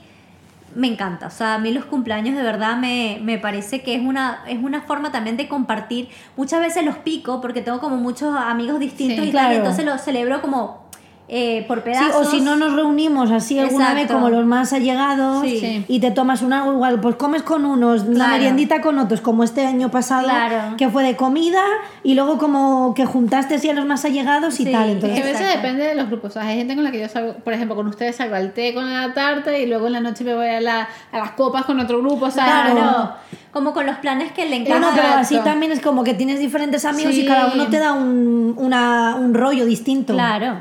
me 0.76 0.88
encanta, 0.88 1.28
o 1.28 1.30
sea, 1.30 1.54
a 1.56 1.58
mí 1.60 1.72
los 1.72 1.86
cumpleaños 1.86 2.36
de 2.36 2.42
verdad 2.42 2.78
me, 2.78 3.20
me 3.22 3.38
parece 3.38 3.84
que 3.84 3.94
es 3.96 4.02
una, 4.02 4.40
es 4.48 4.58
una 4.64 4.82
forma 4.82 5.12
también 5.12 5.38
de 5.38 5.48
compartir. 5.48 6.10
Muchas 6.36 6.60
veces 6.62 6.84
los 6.84 6.98
pico 6.98 7.42
porque 7.42 7.62
tengo 7.62 7.80
como 7.80 7.98
muchos 7.98 8.36
amigos 8.36 8.80
distintos 8.80 9.24
Sí, 9.24 9.30
y 9.30 9.32
tal, 9.34 9.44
y 9.44 9.48
claro. 9.48 9.54
entonces 9.56 9.86
los 9.86 10.02
celebro 10.02 10.42
como 10.42 10.83
eh, 11.30 11.64
por 11.68 11.80
Sí, 11.80 11.84
pedazos. 11.86 12.28
o 12.28 12.30
si 12.30 12.42
no 12.42 12.56
nos 12.58 12.74
reunimos 12.74 13.32
así 13.32 13.58
alguna 13.58 13.94
vez 13.94 14.04
Exacto. 14.04 14.14
como 14.22 14.30
los 14.30 14.46
más 14.46 14.74
allegados 14.74 15.42
Sí. 15.44 15.58
Sí. 15.60 15.86
y 15.88 16.00
te 16.00 16.12
tomas 16.12 16.42
un 16.42 16.52
algo 16.54 16.74
igual, 16.74 17.00
pues 17.00 17.16
comes 17.16 17.42
con 17.44 17.66
unos, 17.66 18.04
una 18.04 18.16
Claro. 18.16 18.32
meriendita 18.34 18.82
con 18.82 19.00
otros, 19.00 19.22
como 19.22 19.44
este 19.44 19.66
año 19.66 19.90
pasado, 19.90 20.26
Claro. 20.28 20.76
que 20.78 20.90
fue 20.90 21.04
de 21.04 21.16
comida 21.16 21.62
y 22.04 22.14
luego 22.16 22.38
como 22.38 22.94
que 22.94 23.06
juntaste 23.06 23.56
así 23.56 23.70
a 23.70 23.74
los 23.74 23.86
más 23.86 24.04
allegados 24.06 24.60
y 24.60 24.66
Sí. 24.66 24.72
tal. 24.72 24.90
Es 24.90 24.96
Entonces, 24.96 25.18
que 25.20 25.24
a 25.24 25.26
veces 25.32 25.42
Exacto. 25.42 25.62
depende 25.68 25.86
de 25.88 25.96
los 25.96 26.08
grupos. 26.10 26.32
O 26.32 26.34
sea, 26.34 26.44
hay 26.48 26.58
gente 26.58 26.76
con 26.76 26.84
la 26.84 26.92
que 26.92 27.00
yo 27.00 27.08
salgo, 27.08 27.34
por 27.36 27.54
ejemplo, 27.54 27.76
con 27.76 27.88
ustedes 27.88 28.16
salgo 28.18 28.36
al 28.36 28.52
té 28.52 28.74
con 28.74 28.92
la 28.94 29.14
tarta 29.14 29.58
y 29.58 29.66
luego 29.66 29.88
en 29.88 29.94
la 29.94 30.00
noche 30.02 30.24
me 30.26 30.36
voy 30.36 30.48
a, 30.48 30.60
la- 30.62 30.88
a 31.12 31.18
las 31.18 31.32
copas 31.32 31.64
con 31.66 31.80
otro 31.80 32.00
grupo. 32.00 32.26
O 32.26 32.32
sea, 32.32 32.44
Claro, 32.46 32.74
no. 32.76 33.12
como 33.52 33.74
con 33.74 33.86
los 33.86 33.96
planes 33.98 34.32
que 34.34 34.46
le 34.46 34.60
No, 34.60 34.66
encajan. 34.66 34.82
no, 34.82 34.90
pero 34.94 35.08
así 35.16 35.40
también 35.40 35.72
es 35.72 35.80
como 35.80 36.04
que 36.04 36.14
tienes 36.14 36.40
diferentes 36.40 36.84
amigos 36.86 37.14
y 37.14 37.22
Sí. 37.22 37.26
cada 37.28 37.54
uno 37.54 37.68
te 37.68 37.80
da 37.80 37.94
un, 37.94 38.56
una- 38.58 39.16
un 39.16 39.34
rollo 39.34 39.66
distinto. 39.66 40.14
Claro, 40.14 40.58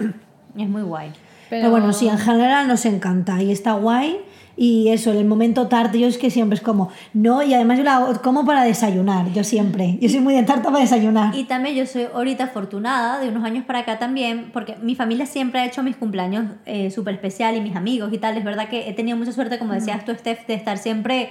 es 0.57 0.69
muy 0.69 0.83
guay. 0.83 1.12
Pero, 1.51 1.71
bueno, 1.71 1.93
sí, 1.93 2.09
en 2.09 2.19
general 2.19 2.67
nos 2.67 2.87
encanta 2.87 3.43
y 3.43 3.53
está 3.53 3.75
guay. 3.75 4.21
Y 4.57 4.88
eso, 4.88 5.11
en 5.11 5.19
el 5.19 5.25
momento 5.25 5.67
tarta, 5.69 5.97
yo 5.97 6.07
es 6.07 6.19
que 6.19 6.31
siempre 6.31 6.57
es 6.57 6.62
como, 6.62 6.91
no, 7.15 7.43
y 7.43 7.55
además 7.55 7.79
yo 7.79 7.85
la 7.85 7.97
hago 7.97 8.21
como 8.23 8.45
para 8.45 8.65
desayunar, 8.65 9.33
yo 9.33 9.45
siempre. 9.45 9.99
Yo 10.01 10.09
soy 10.09 10.21
muy 10.21 10.35
de 10.35 10.43
tarta 10.43 10.71
para 10.71 10.81
desayunar. 10.81 11.35
Y 11.35 11.45
también 11.45 11.75
yo 11.75 11.87
soy 11.87 12.07
ahorita 12.12 12.45
afortunada, 12.45 13.19
de 13.19 13.29
unos 13.29 13.45
años 13.45 13.65
para 13.65 13.81
acá 13.81 13.99
también, 13.99 14.51
porque 14.53 14.77
mi 14.83 14.95
familia 14.95 15.25
siempre 15.25 15.61
ha 15.61 15.67
hecho 15.67 15.83
mis 15.83 15.97
cumpleaños 15.97 16.45
eh, 16.67 16.91
súper 16.91 17.15
especial 17.15 17.57
y 17.57 17.61
mis 17.61 17.77
amigos 17.77 18.12
y 18.12 18.19
tal. 18.19 18.37
Es 18.37 18.45
verdad 18.45 18.69
que 18.69 18.88
he 18.88 18.93
tenido 18.93 19.17
mucha 19.17 19.33
suerte, 19.33 19.59
como 19.59 19.73
decías 19.73 20.05
tú, 20.05 20.15
Steph, 20.15 20.47
de 20.47 20.55
estar 20.55 20.77
siempre 20.77 21.31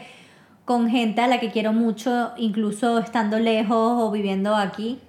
con 0.66 0.90
gente 0.90 1.22
a 1.22 1.28
la 1.28 1.40
que 1.40 1.52
quiero 1.52 1.74
mucho, 1.74 2.32
incluso 2.38 3.00
estando 3.00 3.40
lejos 3.40 4.04
o 4.04 4.12
viviendo 4.12 4.56
aquí. 4.56 5.00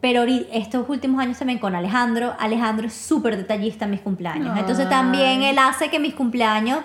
Pero 0.00 0.24
estos 0.52 0.88
últimos 0.88 1.20
años 1.20 1.38
también 1.38 1.58
con 1.58 1.74
Alejandro, 1.74 2.34
Alejandro 2.38 2.86
es 2.86 2.94
súper 2.94 3.36
detallista 3.36 3.84
en 3.84 3.90
mis 3.90 4.00
cumpleaños. 4.00 4.58
Entonces 4.58 4.88
también 4.88 5.42
él 5.42 5.58
hace 5.58 5.88
que 5.90 5.98
mis 5.98 6.14
cumpleaños 6.14 6.78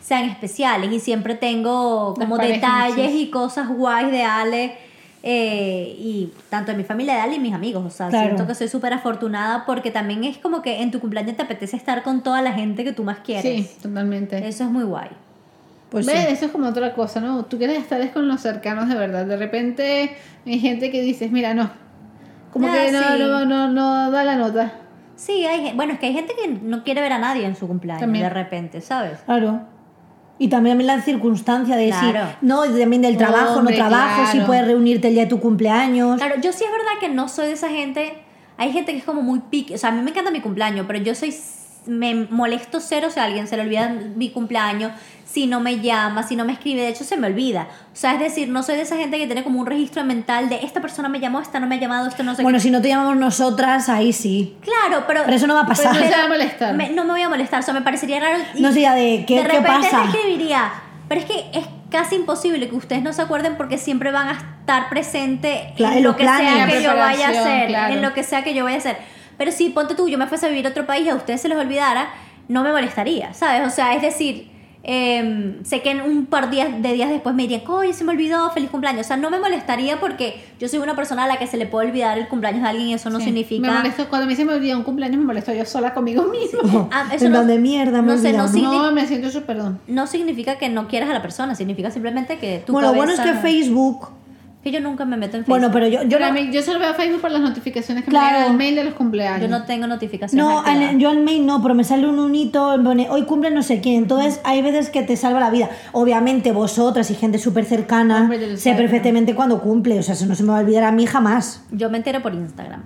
sean 0.00 0.24
especiales 0.24 0.90
y 0.92 0.98
siempre 1.00 1.34
tengo 1.36 2.14
como 2.14 2.36
detalles 2.38 3.12
y 3.14 3.30
cosas 3.30 3.68
guays 3.68 4.10
de 4.10 4.22
Ale. 4.24 4.76
eh, 5.24 5.96
y 5.98 6.32
tanto 6.48 6.70
de 6.70 6.78
mi 6.78 6.84
familia 6.84 7.14
de 7.14 7.20
Ale 7.20 7.34
y 7.34 7.38
mis 7.40 7.52
amigos, 7.52 7.84
o 7.84 7.90
sea, 7.90 8.08
Claro. 8.08 8.26
siento 8.26 8.46
que 8.46 8.54
soy 8.54 8.68
súper 8.68 8.92
afortunada 8.94 9.64
porque 9.66 9.90
también 9.90 10.22
es 10.22 10.38
como 10.38 10.62
que 10.62 10.80
en 10.80 10.92
tu 10.92 11.00
cumpleaños 11.00 11.36
te 11.36 11.42
apetece 11.42 11.76
estar 11.76 12.04
con 12.04 12.22
toda 12.22 12.40
la 12.40 12.52
gente 12.52 12.84
que 12.84 12.92
tú 12.92 13.02
más 13.02 13.18
quieres. 13.18 13.42
Sí, 13.66 13.68
totalmente. 13.82 14.38
Eso 14.46 14.62
es 14.64 14.70
muy 14.70 14.84
guay. 14.84 15.08
Pues 15.90 16.06
¿Ves? 16.06 16.20
sí. 16.20 16.26
Eso 16.34 16.46
es 16.46 16.52
como 16.52 16.68
otra 16.68 16.94
cosa, 16.94 17.20
¿no? 17.20 17.44
Tú 17.46 17.58
quieres 17.58 17.78
estar 17.78 18.00
es 18.00 18.12
con 18.12 18.28
los 18.28 18.40
cercanos 18.40 18.88
de 18.88 18.94
verdad. 18.94 19.26
De 19.26 19.36
repente 19.36 20.16
hay 20.46 20.60
gente 20.60 20.92
que 20.92 21.02
dices, 21.02 21.32
mira, 21.32 21.52
no. 21.52 21.68
Como 22.52 22.68
Ah, 22.68 22.72
que 22.72 22.92
no, 22.92 23.02
sí. 23.02 23.18
no, 23.18 23.44
no, 23.44 23.68
no 23.68 24.10
da 24.10 24.24
la 24.24 24.36
nota. 24.36 24.72
Sí, 25.16 25.44
hay, 25.44 25.72
bueno, 25.74 25.94
es 25.94 25.98
que 25.98 26.06
hay 26.06 26.12
gente 26.14 26.34
que 26.40 26.48
no 26.48 26.84
quiere 26.84 27.00
ver 27.00 27.12
a 27.12 27.18
nadie 27.18 27.44
en 27.44 27.56
su 27.56 27.66
cumpleaños 27.66 28.00
También. 28.00 28.24
de 28.24 28.30
repente, 28.30 28.80
¿sabes? 28.80 29.18
Claro. 29.26 29.62
Y 30.38 30.48
también 30.48 30.86
la 30.86 31.00
circunstancia 31.02 31.76
de 31.76 31.88
Claro. 31.88 32.28
si, 32.40 32.46
no, 32.46 32.62
también 32.62 33.02
del 33.02 33.16
trabajo, 33.16 33.58
Hombre, 33.58 33.76
no 33.76 33.88
trabajo, 33.88 34.30
si 34.30 34.38
puedes 34.40 34.64
reunirte 34.66 35.08
el 35.08 35.14
día 35.14 35.24
de 35.24 35.28
tu 35.28 35.40
cumpleaños. 35.40 36.18
Claro, 36.18 36.36
yo 36.40 36.52
sí 36.52 36.62
es 36.64 36.70
verdad 36.70 36.92
que 37.00 37.08
no 37.08 37.26
soy 37.28 37.48
de 37.48 37.52
esa 37.54 37.68
gente. 37.68 38.22
Hay 38.56 38.72
gente 38.72 38.92
que 38.92 38.98
es 38.98 39.04
como 39.04 39.22
muy 39.22 39.40
pique. 39.40 39.74
O 39.74 39.78
sea, 39.78 39.90
a 39.90 39.92
mí 39.92 40.00
me 40.02 40.10
encanta 40.10 40.30
mi 40.30 40.40
cumpleaños, 40.40 40.84
pero 40.86 41.00
yo 41.00 41.14
soy. 41.16 41.34
Me 41.88 42.14
molesto 42.14 42.80
cero 42.80 43.08
si 43.10 43.18
a 43.18 43.24
alguien 43.24 43.46
se 43.48 43.56
le 43.56 43.62
olvida 43.62 43.88
mi 43.88 44.30
cumpleaños, 44.30 44.92
si 45.24 45.46
no 45.46 45.58
me 45.60 45.80
llama, 45.80 46.22
si 46.22 46.36
no 46.36 46.44
me 46.44 46.52
escribe. 46.52 46.82
De 46.82 46.88
hecho, 46.88 47.02
se 47.04 47.16
me 47.16 47.26
olvida. 47.26 47.66
O 47.92 47.96
sea, 47.96 48.14
es 48.14 48.20
decir, 48.20 48.48
no 48.48 48.62
soy 48.62 48.76
de 48.76 48.82
esa 48.82 48.96
gente 48.96 49.18
que 49.18 49.26
tiene 49.26 49.42
como 49.42 49.58
un 49.60 49.66
registro 49.66 50.04
mental 50.04 50.48
de 50.48 50.56
esta 50.64 50.80
persona 50.80 51.08
me 51.08 51.18
llamó, 51.20 51.40
esta 51.40 51.60
no 51.60 51.66
me 51.66 51.76
ha 51.76 51.78
llamado, 51.80 52.06
esto 52.06 52.22
no 52.22 52.34
sé 52.34 52.42
Bueno, 52.42 52.58
qué. 52.58 52.62
si 52.62 52.70
no 52.70 52.80
te 52.80 52.88
llamamos 52.88 53.16
nosotras, 53.16 53.88
ahí 53.88 54.12
sí. 54.12 54.56
Claro, 54.62 55.04
pero. 55.06 55.22
Pero 55.24 55.36
eso 55.36 55.46
no 55.46 55.54
va 55.54 55.62
a 55.62 55.66
pasar. 55.66 55.92
Pero 55.92 56.04
no 56.04 56.10
se 56.12 56.18
va 56.18 56.24
a 56.24 56.28
molestar. 56.28 56.74
me- 56.74 56.90
no 56.90 57.04
me 57.04 57.10
voy 57.12 57.22
a 57.22 57.28
molestar, 57.28 57.60
o 57.60 57.62
sea, 57.62 57.74
me 57.74 57.82
parecería 57.82 58.20
raro. 58.20 58.38
y 58.54 58.60
No 58.60 58.72
sé 58.72 58.82
ya 58.82 58.94
de 58.94 59.24
qué, 59.26 59.36
de 59.36 59.42
qué 59.42 59.48
repente 59.48 59.88
pasa. 59.90 60.02
te 60.12 60.18
escribiría. 60.18 60.70
Pero 61.08 61.20
es 61.22 61.26
que 61.26 61.44
es 61.54 61.64
casi 61.90 62.16
imposible 62.16 62.68
que 62.68 62.74
ustedes 62.76 63.02
no 63.02 63.14
se 63.14 63.22
acuerden 63.22 63.56
porque 63.56 63.78
siempre 63.78 64.10
van 64.12 64.28
a 64.28 64.32
estar 64.32 64.90
presentes 64.90 65.72
Claro, 65.76 65.96
en 65.96 66.02
lo 66.04 66.16
que 66.16 66.24
sea 66.24 66.66
que 66.66 66.82
yo 66.82 66.94
vaya 66.94 67.28
a 67.28 67.30
hacer, 67.30 67.68
claro. 67.68 67.94
en 67.94 68.02
lo 68.02 68.12
que 68.12 68.22
sea 68.22 68.44
que 68.44 68.52
yo 68.54 68.64
vaya 68.64 68.76
a 68.76 68.80
hacer. 68.80 69.17
Pero 69.38 69.52
si 69.52 69.70
ponte 69.70 69.94
tú, 69.94 70.08
yo 70.08 70.18
me 70.18 70.26
fuese 70.26 70.46
a 70.46 70.48
vivir 70.50 70.66
a 70.66 70.70
otro 70.70 70.84
país 70.86 71.06
y 71.06 71.08
a 71.10 71.14
ustedes 71.14 71.40
se 71.40 71.48
les 71.48 71.56
olvidara, 71.56 72.10
no 72.48 72.62
me 72.62 72.72
molestaría, 72.72 73.32
¿sabes? 73.34 73.66
O 73.66 73.70
sea, 73.70 73.94
es 73.94 74.02
decir, 74.02 74.50
eh, 74.90 75.58
sé 75.64 75.82
que 75.82 75.90
en 75.90 76.00
un 76.00 76.26
par 76.26 76.48
días, 76.50 76.80
de 76.82 76.92
días 76.94 77.10
después 77.10 77.34
me 77.34 77.42
dirían, 77.42 77.62
oye, 77.68 77.92
se 77.92 78.04
me 78.04 78.12
olvidó, 78.12 78.50
feliz 78.52 78.70
cumpleaños. 78.70 79.02
O 79.06 79.08
sea, 79.08 79.16
no 79.16 79.28
me 79.30 79.38
molestaría 79.38 80.00
porque 80.00 80.42
yo 80.58 80.66
soy 80.68 80.78
una 80.78 80.96
persona 80.96 81.24
a 81.24 81.26
la 81.26 81.36
que 81.38 81.46
se 81.46 81.56
le 81.58 81.66
puede 81.66 81.88
olvidar 81.88 82.16
el 82.18 82.26
cumpleaños 82.28 82.62
de 82.62 82.68
alguien 82.68 82.88
y 82.88 82.94
eso 82.94 83.10
no 83.10 83.18
Sí. 83.18 83.26
significa... 83.26 83.70
Me 83.70 83.76
molesto, 83.76 84.08
cuando 84.08 84.24
a 84.24 84.28
mí 84.28 84.34
se 84.36 84.44
me 84.44 84.54
olvida 84.54 84.76
un 84.76 84.84
cumpleaños, 84.84 85.18
me 85.18 85.26
molesto 85.26 85.52
yo 85.52 85.64
sola 85.66 85.92
conmigo 85.92 86.24
mismo. 86.24 86.88
Ah, 86.90 87.08
eso 87.12 87.26
en 87.26 87.32
no- 87.32 87.38
donde 87.38 87.58
mierda 87.58 88.00
me 88.02 88.12
no 88.12 88.18
sé, 88.18 88.32
no 88.32 88.48
Sí, 88.48 88.62
no, 88.62 88.90
me 88.92 89.06
siento 89.06 89.30
súper 89.30 89.56
perdón. 89.56 89.78
no 89.88 90.06
significa 90.06 90.56
que 90.58 90.68
no 90.70 90.88
quieras 90.88 91.10
a 91.10 91.12
la 91.12 91.22
persona, 91.22 91.54
significa 91.54 91.90
simplemente 91.90 92.38
que 92.38 92.62
tu 92.64 92.72
Bueno, 92.72 92.88
lo 92.88 92.94
bueno 92.94 93.12
es 93.12 93.20
que 93.20 93.32
no- 93.32 93.40
Facebook. 93.40 94.08
Que 94.68 94.74
yo 94.74 94.80
nunca 94.80 95.04
me 95.06 95.16
meto 95.16 95.36
en 95.38 95.44
Facebook. 95.44 95.48
Bueno, 95.60 95.70
pero 95.72 95.88
yo, 95.88 96.02
yo 96.02 96.18
no, 96.18 96.36
yo 96.52 96.62
solo 96.62 96.78
veo 96.78 96.92
Facebook 96.94 97.20
por 97.22 97.30
las 97.30 97.40
notificaciones 97.40 98.04
que 98.04 98.10
Claro. 98.10 98.26
me 98.26 98.32
llegan 98.36 98.50
al 98.50 98.56
mail 98.58 98.74
de 98.76 98.84
los 98.84 98.94
cumpleaños. 98.94 99.40
Yo 99.40 99.48
no 99.48 99.64
tengo 99.64 99.86
notificaciones 99.86 100.44
No, 100.44 100.60
al- 100.60 100.98
yo 100.98 101.08
al 101.08 101.20
mail 101.22 101.46
no, 101.46 101.62
pero 101.62 101.74
me 101.74 101.84
sale 101.84 102.06
un 102.06 102.18
unito, 102.18 102.76
me 102.76 102.84
pone, 102.84 103.08
hoy 103.08 103.22
cumple 103.24 103.50
no 103.50 103.62
sé 103.62 103.80
quién. 103.80 103.96
Entonces 103.96 104.40
hay 104.44 104.60
veces 104.60 104.90
que 104.90 105.02
te 105.02 105.16
salva 105.16 105.40
la 105.40 105.50
vida. 105.50 105.70
Obviamente 105.92 106.52
vosotras 106.52 107.10
y 107.10 107.14
gente 107.14 107.38
súper 107.38 107.64
cercana 107.64 108.30
sé, 108.56 108.74
perfectamente 108.74 109.34
cuándo 109.34 109.60
cumple. 109.62 109.98
O 109.98 110.02
sea, 110.02 110.14
eso 110.14 110.26
no 110.26 110.34
se 110.34 110.42
me 110.42 110.50
va 110.50 110.58
a 110.58 110.60
olvidar 110.60 110.84
a 110.84 110.92
mí 110.92 111.06
jamás. 111.06 111.62
Yo 111.70 111.88
me 111.88 111.96
entero 111.98 112.20
por 112.20 112.34
Instagram. 112.34 112.82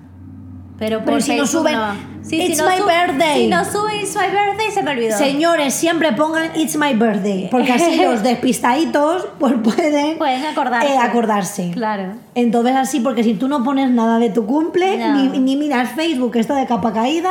Pero, 0.83 0.99
Pero 1.05 1.13
por 1.13 1.23
si 1.23 1.37
no 1.37 1.47
suben, 1.47 1.75
no. 1.77 1.95
Sí, 2.23 2.43
"It's 2.43 2.57
si 2.59 2.63
no 2.65 2.69
my 2.69 2.77
birthday". 2.83 3.43
Si 3.43 3.47
no 3.47 3.65
suben 3.65 4.01
It's 4.01 4.17
my 4.17 4.27
birthday, 4.27 4.71
se 4.73 4.83
me 4.83 4.91
olvidó. 4.91 5.17
Señores, 5.17 5.75
siempre 5.75 6.13
pongan 6.13 6.51
It's 6.57 6.77
my 6.77 6.93
birthday. 6.95 7.47
Porque 7.53 7.73
así 7.73 7.95
los 8.03 8.21
despistaditos 8.25 9.29
pues 9.39 9.55
pueden, 9.63 10.19
Pueden 10.19 10.45
acordarse. 10.45 10.89
eh, 10.93 10.99
acordarse. 10.99 11.71
Claro. 11.73 12.15
Entonces 12.35 12.75
así, 12.75 12.99
porque 12.99 13.23
si 13.23 13.35
tú 13.35 13.47
no 13.47 13.63
pones 13.63 13.91
nada 13.93 14.19
de 14.19 14.31
tu 14.31 14.45
cumple, 14.45 14.97
No. 14.99 15.15
ni, 15.23 15.39
ni 15.39 15.55
miras 15.57 15.91
Facebook, 15.93 16.35
está 16.35 16.57
de 16.57 16.67
capa 16.67 16.93
caída, 16.93 17.31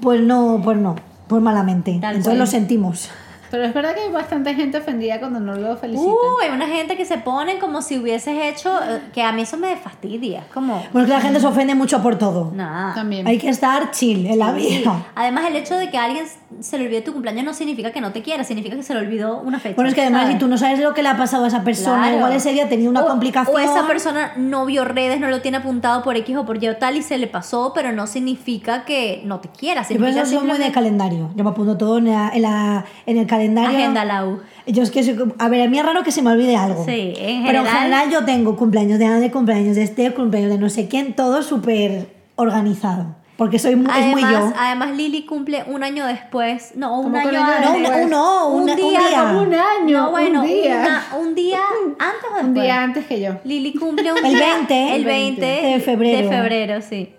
pues 0.00 0.20
no, 0.20 0.60
pues 0.62 0.78
no, 0.78 0.94
pues 1.26 1.42
malamente. 1.42 1.90
Tal 2.00 2.16
Entonces 2.16 2.24
cual. 2.26 2.38
lo 2.38 2.46
sentimos. 2.46 3.10
Pero 3.50 3.64
es 3.64 3.72
verdad 3.74 3.94
que 3.94 4.00
hay 4.02 4.10
bastante 4.12 4.54
gente 4.54 4.78
ofendida 4.78 5.18
cuando 5.20 5.40
no 5.40 5.54
lo 5.54 5.76
felicitan. 5.76 6.12
Uh, 6.12 6.40
hay 6.42 6.50
una 6.50 6.66
gente 6.66 6.96
que 6.96 7.04
se 7.04 7.18
pone 7.18 7.58
como 7.58 7.82
si 7.82 7.98
hubieses 7.98 8.36
hecho. 8.42 8.76
eh, 8.82 9.00
Que 9.12 9.22
a 9.22 9.32
mí 9.32 9.42
eso 9.42 9.56
me 9.56 9.76
fastidia. 9.76 10.44
Como. 10.52 10.74
Bueno, 10.92 11.00
es 11.00 11.06
que 11.06 11.16
la 11.16 11.20
gente 11.20 11.40
se 11.40 11.46
ofende 11.46 11.74
mucho 11.74 12.02
por 12.02 12.16
todo. 12.16 12.50
Nada. 12.54 12.94
También. 12.94 13.26
Hay 13.26 13.38
que 13.38 13.48
estar 13.48 13.90
chill 13.90 14.26
en 14.26 14.38
la 14.38 14.54
Sí. 14.54 14.78
vida. 14.80 15.06
Además, 15.14 15.44
el 15.48 15.56
hecho 15.56 15.76
de 15.76 15.90
que 15.90 15.98
a 15.98 16.04
alguien 16.04 16.24
se 16.60 16.78
le 16.78 16.84
olvide 16.86 17.02
tu 17.02 17.12
cumpleaños 17.12 17.44
no 17.44 17.54
significa 17.54 17.90
que 17.92 18.00
no 18.00 18.12
te 18.12 18.22
quiera, 18.22 18.44
significa 18.44 18.76
que 18.76 18.82
se 18.82 18.94
le 18.94 19.00
olvidó 19.00 19.38
una 19.38 19.58
fecha. 19.60 19.74
Bueno, 19.76 19.88
es 19.88 19.94
que 19.94 20.02
además 20.02 20.22
¿sabes? 20.22 20.34
si 20.34 20.38
tú 20.40 20.48
no 20.48 20.58
sabes 20.58 20.78
lo 20.80 20.94
que 20.94 21.02
le 21.02 21.08
ha 21.08 21.16
pasado 21.16 21.44
a 21.44 21.48
esa 21.48 21.62
persona, 21.64 22.02
Claro. 22.02 22.16
igual 22.16 22.32
ese 22.32 22.52
día 22.52 22.68
tenía 22.68 22.88
una 22.90 23.02
O- 23.02 23.06
complicación. 23.08 23.54
O 23.56 23.58
esa 23.58 23.86
persona 23.86 24.32
no 24.36 24.64
vio 24.66 24.84
redes, 24.84 25.20
no 25.20 25.28
lo 25.28 25.40
tiene 25.42 25.58
apuntado 25.58 26.02
por 26.02 26.16
X 26.16 26.36
o 26.36 26.44
por 26.46 26.62
Y 26.62 26.68
o 26.68 26.76
tal 26.76 26.96
y 26.96 27.02
se 27.02 27.18
le 27.18 27.26
pasó, 27.26 27.72
pero 27.74 27.92
no 27.92 28.06
significa 28.06 28.84
que 28.84 29.22
no 29.24 29.40
te 29.40 29.48
quiera. 29.48 29.84
Y 29.88 29.94
por 29.98 30.08
eso 30.08 30.24
soy 30.26 30.46
muy 30.46 30.58
de 30.58 30.72
calendario. 30.72 31.30
Yo 31.34 31.44
me 31.44 31.50
apunto 31.50 31.76
todo 31.76 31.98
en, 31.98 32.06
la- 32.06 32.30
en, 32.32 32.42
la- 32.42 32.84
en 33.06 33.16
el 33.18 33.26
calendario. 33.26 33.35
Agenda 33.36 34.04
Lau. 34.04 34.40
Yo 34.66 34.82
es 34.82 34.90
que 34.90 35.02
soy- 35.02 35.16
a 35.38 35.48
ver, 35.48 35.62
a 35.62 35.68
mí 35.70 35.78
es 35.78 35.84
raro 35.84 36.02
que 36.02 36.10
se 36.12 36.22
me 36.22 36.30
olvide 36.30 36.56
algo. 36.56 36.84
Sí, 36.84 37.12
en 37.16 37.44
Pero 37.44 37.60
en 37.60 37.66
general- 37.66 37.66
general 37.82 38.10
yo 38.10 38.24
tengo 38.24 38.56
cumpleaños 38.56 38.98
de 38.98 39.06
Ana, 39.06 39.30
cumpleaños 39.30 39.76
de 39.76 39.82
este, 39.84 40.12
cumpleaños 40.12 40.50
de 40.50 40.58
no 40.58 40.68
sé 40.68 40.88
quién, 40.88 41.14
todo 41.14 41.42
súper 41.42 42.08
organizado. 42.36 43.14
Porque 43.36 43.58
soy 43.58 43.76
mu- 43.76 43.90
es 43.90 44.06
muy 44.06 44.22
Además, 44.24 44.54
yo. 44.54 44.58
además, 44.58 44.96
Lili 44.96 45.26
cumple 45.26 45.62
un 45.66 45.82
año 45.84 46.06
después. 46.06 46.72
No, 46.74 46.98
un 47.00 47.04
¿Cómo 47.12 47.16
año 47.18 47.30
que 47.30 47.36
un 47.36 47.42
año 47.44 47.54
antes. 47.68 47.70
No, 47.70 47.78
después? 47.80 48.04
un- 48.06 48.14
un- 48.14 48.70
un 48.70 48.76
día. 48.76 49.00
como 49.28 49.42
un 49.42 49.54
año, 49.54 49.98
No, 50.04 50.10
bueno, 50.10 50.40
un 50.40 50.46
día. 50.46 50.78
una- 50.80 51.18
un 51.20 51.34
día 51.34 51.58
antes 51.98 52.30
o 52.30 52.34
después. 52.34 52.44
Un 52.44 52.54
día 52.54 52.82
antes 52.82 53.04
que 53.06 53.20
yo. 53.20 53.32
Lili 53.44 53.74
cumple 53.74 54.10
un 54.12 54.24
El 54.24 54.34
día- 54.34 54.54
20. 54.56 54.96
El 54.96 55.04
20 55.04 55.44
de 55.46 55.80
febrero. 55.80 56.30
De 56.30 56.34
febrero, 56.34 56.80
sí. 56.80 57.10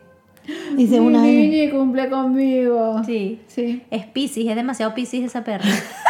Dice 0.76 1.00
una 1.00 1.22
niña 1.22 1.70
cumple 1.72 2.10
conmigo. 2.10 3.02
Sí. 3.06 3.42
Sí. 3.48 3.84
Es 3.92 4.06
Pisces, 4.08 4.48
es 4.48 4.56
demasiado 4.56 4.96
Pisces 4.96 5.24
esa 5.24 5.44
perra. 5.44 5.66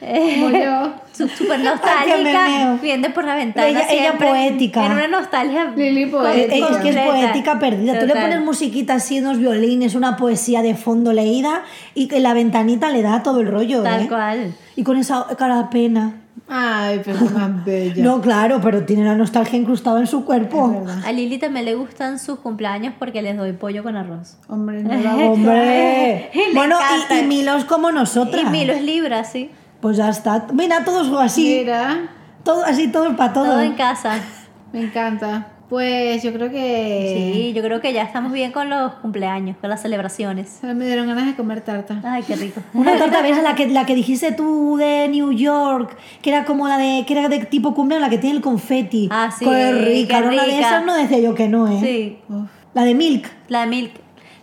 Como 0.00 0.50
yo. 0.58 0.92
Súper 1.12 1.60
nostálgica, 1.60 2.78
viendo 2.80 3.12
por 3.12 3.24
la 3.24 3.34
ventana. 3.34 3.68
Ella- 3.68 3.86
ella 3.90 4.12
poética. 4.18 4.86
En 4.86 4.92
una 4.92 5.08
nostalgia. 5.08 5.72
Lili 5.76 6.06
poética. 6.06 6.68
Es 6.70 6.76
que 6.78 6.88
es 6.88 6.96
poética 6.96 7.58
perdida. 7.58 7.98
Tú 7.98 8.06
le 8.06 8.14
pones 8.14 8.40
musiquita 8.40 8.94
así, 8.94 9.18
unos 9.20 9.38
violines, 9.38 9.94
una 9.94 10.16
poesía 10.16 10.62
de 10.62 10.74
fondo 10.74 11.12
leída 11.12 11.62
y 11.94 12.08
que 12.08 12.20
la 12.20 12.32
ventanita 12.32 12.90
le 12.90 13.02
da 13.02 13.22
todo 13.22 13.40
el 13.40 13.48
rollo. 13.48 13.82
Tal 13.82 14.02
¿eh? 14.02 14.08
cual. 14.08 14.54
Y 14.76 14.82
con 14.82 14.96
esa 14.96 15.26
cara 15.36 15.58
de 15.58 15.64
pena. 15.64 16.14
Ay, 16.48 17.00
pero 17.04 17.18
qué 17.18 17.24
más 17.34 17.64
bella. 17.64 18.02
No, 18.02 18.20
claro, 18.22 18.60
pero 18.62 18.84
tiene 18.84 19.04
la 19.04 19.14
nostalgia 19.14 19.58
incrustada 19.58 20.00
en 20.00 20.06
su 20.06 20.24
cuerpo. 20.24 20.84
A 21.04 21.12
Lili 21.12 21.38
también 21.38 21.64
le 21.66 21.74
gustan 21.74 22.18
sus 22.18 22.38
cumpleaños 22.40 22.94
porque 22.98 23.20
les 23.20 23.36
doy 23.36 23.52
pollo 23.52 23.82
con 23.82 23.96
arroz. 23.96 24.36
Hombre, 24.48 24.82
no 24.82 24.94
la 24.94 25.12
hago. 25.12 25.32
¡Hombre! 25.32 26.30
Bueno, 26.54 26.76
y, 27.10 27.14
y 27.18 27.22
Milos 27.24 27.66
como 27.66 27.92
nosotras. 27.92 28.42
Y 28.42 28.46
Milo 28.46 28.72
es 28.72 28.82
Libra, 28.82 29.22
sí. 29.24 29.50
Pues 29.80 29.96
ya 29.96 30.08
está. 30.10 30.46
Mira, 30.52 30.84
todos 30.84 31.10
así. 31.20 31.58
Mira, 31.60 32.08
Todo 32.44 32.64
así, 32.64 32.88
todos 32.88 33.14
para 33.16 33.32
todo. 33.32 33.46
Todo 33.46 33.60
en 33.60 33.74
casa. 33.74 34.18
me 34.72 34.82
encanta. 34.82 35.48
Pues 35.68 36.20
yo 36.24 36.32
creo 36.32 36.50
que. 36.50 37.32
Sí, 37.32 37.52
yo 37.52 37.62
creo 37.62 37.80
que 37.80 37.92
ya 37.92 38.02
estamos 38.02 38.32
bien 38.32 38.50
con 38.50 38.68
los 38.68 38.92
cumpleaños, 38.94 39.56
con 39.60 39.70
las 39.70 39.80
celebraciones. 39.80 40.58
Me 40.64 40.84
dieron 40.84 41.06
ganas 41.06 41.26
de 41.26 41.36
comer 41.36 41.60
tarta. 41.60 42.00
Ay, 42.02 42.24
qué 42.26 42.34
rico. 42.34 42.60
Una 42.74 42.98
torta, 42.98 43.22
¿ves? 43.22 43.40
La 43.40 43.54
que, 43.54 43.68
la 43.72 43.86
que 43.86 43.94
dijiste 43.94 44.32
tú 44.32 44.76
de 44.76 45.06
New 45.08 45.30
York, 45.30 45.96
que 46.22 46.30
era 46.30 46.44
como 46.44 46.66
la 46.66 46.76
de, 46.76 47.04
que 47.06 47.12
era 47.16 47.28
de 47.28 47.44
tipo 47.44 47.72
cumpleaños, 47.72 48.08
la 48.08 48.10
que 48.10 48.18
tiene 48.18 48.36
el 48.36 48.42
confeti. 48.42 49.08
Ah, 49.12 49.30
sí, 49.30 49.44
Qué 49.44 49.72
rica. 49.72 50.18
qué 50.18 50.26
¿no? 50.26 50.32
Una 50.32 50.44
de 50.44 50.58
esas 50.58 50.84
no 50.84 50.94
decía 50.96 51.20
yo 51.20 51.36
que 51.36 51.48
no, 51.48 51.68
¿eh? 51.68 51.78
Sí, 51.80 52.18
Uf. 52.28 52.48
La 52.74 52.82
de 52.82 52.94
Milk. 52.94 53.30
la 53.48 53.60
de 53.60 53.66
Milk. 53.68 53.92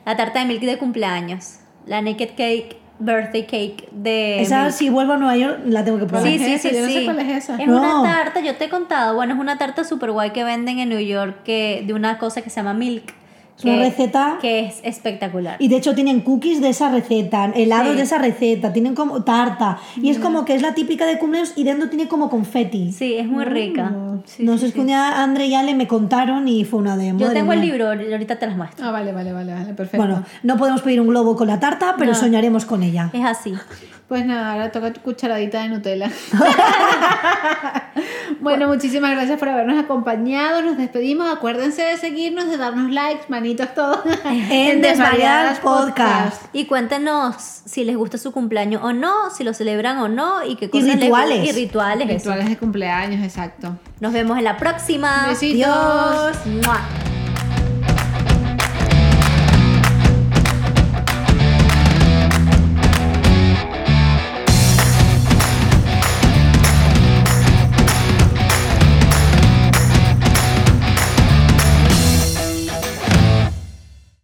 La 0.06 0.16
tarta 0.16 0.40
de 0.40 0.46
Milk 0.46 0.62
de 0.62 0.78
cumpleaños. 0.78 1.60
La 1.86 2.02
Naked 2.02 2.30
Cake, 2.38 2.78
Birthday 3.00 3.44
Cake 3.46 3.90
de. 3.92 4.42
Esa, 4.42 4.64
Milk. 4.64 4.74
si 4.74 4.90
vuelvo 4.90 5.14
a 5.14 5.18
Nueva 5.18 5.38
York, 5.38 5.60
la 5.66 5.84
tengo 5.86 6.00
que 6.00 6.06
probar. 6.06 6.24
Sí, 6.28 6.36
es 6.36 6.42
sí, 6.42 6.54
esa? 6.54 6.70
sí, 6.70 6.76
Yo 6.76 6.82
no 6.82 6.88
sé 6.88 7.00
sí. 7.00 7.06
cuál 7.06 7.20
es 7.20 7.44
esa. 7.44 7.56
Es 7.62 7.68
No. 7.68 8.02
una 8.02 8.12
tarta, 8.12 8.40
yo 8.42 8.56
te 8.56 8.66
he 8.66 8.70
contado, 8.70 9.16
bueno, 9.16 9.34
es 9.34 9.40
una 9.40 9.58
tarta 9.58 9.84
super 9.84 10.12
guay 10.12 10.32
que 10.32 10.44
venden 10.44 10.80
en 10.80 10.90
New 10.90 11.00
York 11.00 11.44
que, 11.44 11.84
de 11.86 11.94
una 11.94 12.18
cosa 12.18 12.42
que 12.42 12.50
se 12.50 12.56
llama 12.58 12.74
Milk. 12.74 13.14
Es 13.58 13.66
una 13.66 13.78
receta. 13.78 14.38
Que 14.40 14.66
es 14.68 14.80
espectacular. 14.84 15.56
Y 15.60 15.68
de 15.68 15.78
hecho 15.78 15.96
tienen 15.96 16.22
cookies 16.22 16.62
de 16.62 16.70
esa 16.70 16.90
receta, 16.92 17.46
helados 17.56 17.92
Sí. 17.94 17.98
de 17.98 18.04
esa 18.04 18.18
receta, 18.20 18.72
tienen 18.72 18.94
como 18.94 19.24
tarta. 19.24 19.80
Y 20.00 20.10
es 20.12 20.20
como 20.20 20.46
que 20.46 20.54
es 20.54 20.62
la 20.62 20.76
típica 20.76 21.06
de 21.08 21.18
cumpleaños 21.18 21.54
y 21.56 21.64
dentro 21.64 21.90
tiene 21.90 22.08
como 22.08 22.30
confeti. 22.30 22.92
Sí, 22.92 23.16
es 23.16 23.26
muy 23.28 23.46
rica. 23.46 23.92
Sí, 24.26 24.44
no 24.44 24.54
sí, 24.54 24.60
sé, 24.60 24.66
es 24.68 24.74
que 24.74 24.80
un 24.82 24.88
día 24.88 25.24
André 25.24 25.48
y 25.48 25.56
Ale 25.56 25.74
me 25.74 25.88
contaron 25.88 26.48
y 26.48 26.66
fue 26.66 26.80
una 26.80 26.98
de 26.98 27.14
Yo 27.18 27.32
tengo 27.34 27.52
el 27.54 27.60
mía. 27.62 27.72
libro, 27.72 27.88
ahorita 27.90 28.38
te 28.38 28.46
las 28.48 28.56
muestro. 28.58 28.86
Ah, 28.86 28.92
vale, 28.92 29.12
vale, 29.12 29.34
vale, 29.34 29.54
vale, 29.54 29.74
perfecto. 29.74 29.98
Bueno, 29.98 30.24
no 30.44 30.58
podemos 30.58 30.82
pedir 30.82 31.02
un 31.02 31.08
globo 31.08 31.36
con 31.36 31.48
la 31.48 31.60
tarta, 31.60 31.96
pero 31.98 32.12
No. 32.12 32.18
soñaremos 32.18 32.66
con 32.66 32.84
ella. 32.84 33.10
Es 33.14 33.26
así. 33.26 33.54
Pues 34.08 34.26
nada, 34.26 34.54
ahora 34.54 34.72
toca 34.72 34.94
tu 34.94 35.02
cucharadita 35.02 35.64
de 35.64 35.70
Nutella. 35.70 36.12
bueno, 38.42 38.68
muchísimas 38.68 39.12
gracias 39.12 39.40
por 39.40 39.50
habernos 39.50 39.78
acompañado. 39.84 40.62
Nos 40.62 40.78
despedimos. 40.78 41.30
Acuérdense 41.32 41.82
de 41.84 41.98
seguirnos, 41.98 42.50
de 42.50 42.58
darnos 42.58 42.92
likes, 42.92 43.26
manitos, 43.30 43.74
todo. 43.74 44.04
En 44.26 44.82
Desvariadas 44.82 45.60
Podcast. 45.60 46.44
Y 46.54 46.66
cuéntenos 46.66 47.36
si 47.38 47.84
les 47.84 47.96
gusta 47.96 48.18
su 48.18 48.32
cumpleaños 48.32 48.82
o 48.84 48.94
no, 48.94 49.30
si 49.32 49.44
lo 49.44 49.54
celebran 49.54 49.98
o 50.00 50.08
no 50.08 50.44
y 50.46 50.56
qué 50.56 50.70
cosas 50.70 50.88
les- 50.88 51.00
rituales. 51.02 51.48
y 51.48 51.52
rituales. 51.52 52.08
eso. 52.10 52.18
Rituales 52.32 52.50
de 52.50 52.58
cumpleaños, 52.58 53.24
exacto. 53.24 53.78
Nos 54.00 54.14
vemos 54.14 54.38
en 54.38 54.44
la 54.44 54.58
próxima. 54.58 55.28
Besitos. 55.30 55.68
Adiós. 55.68 57.07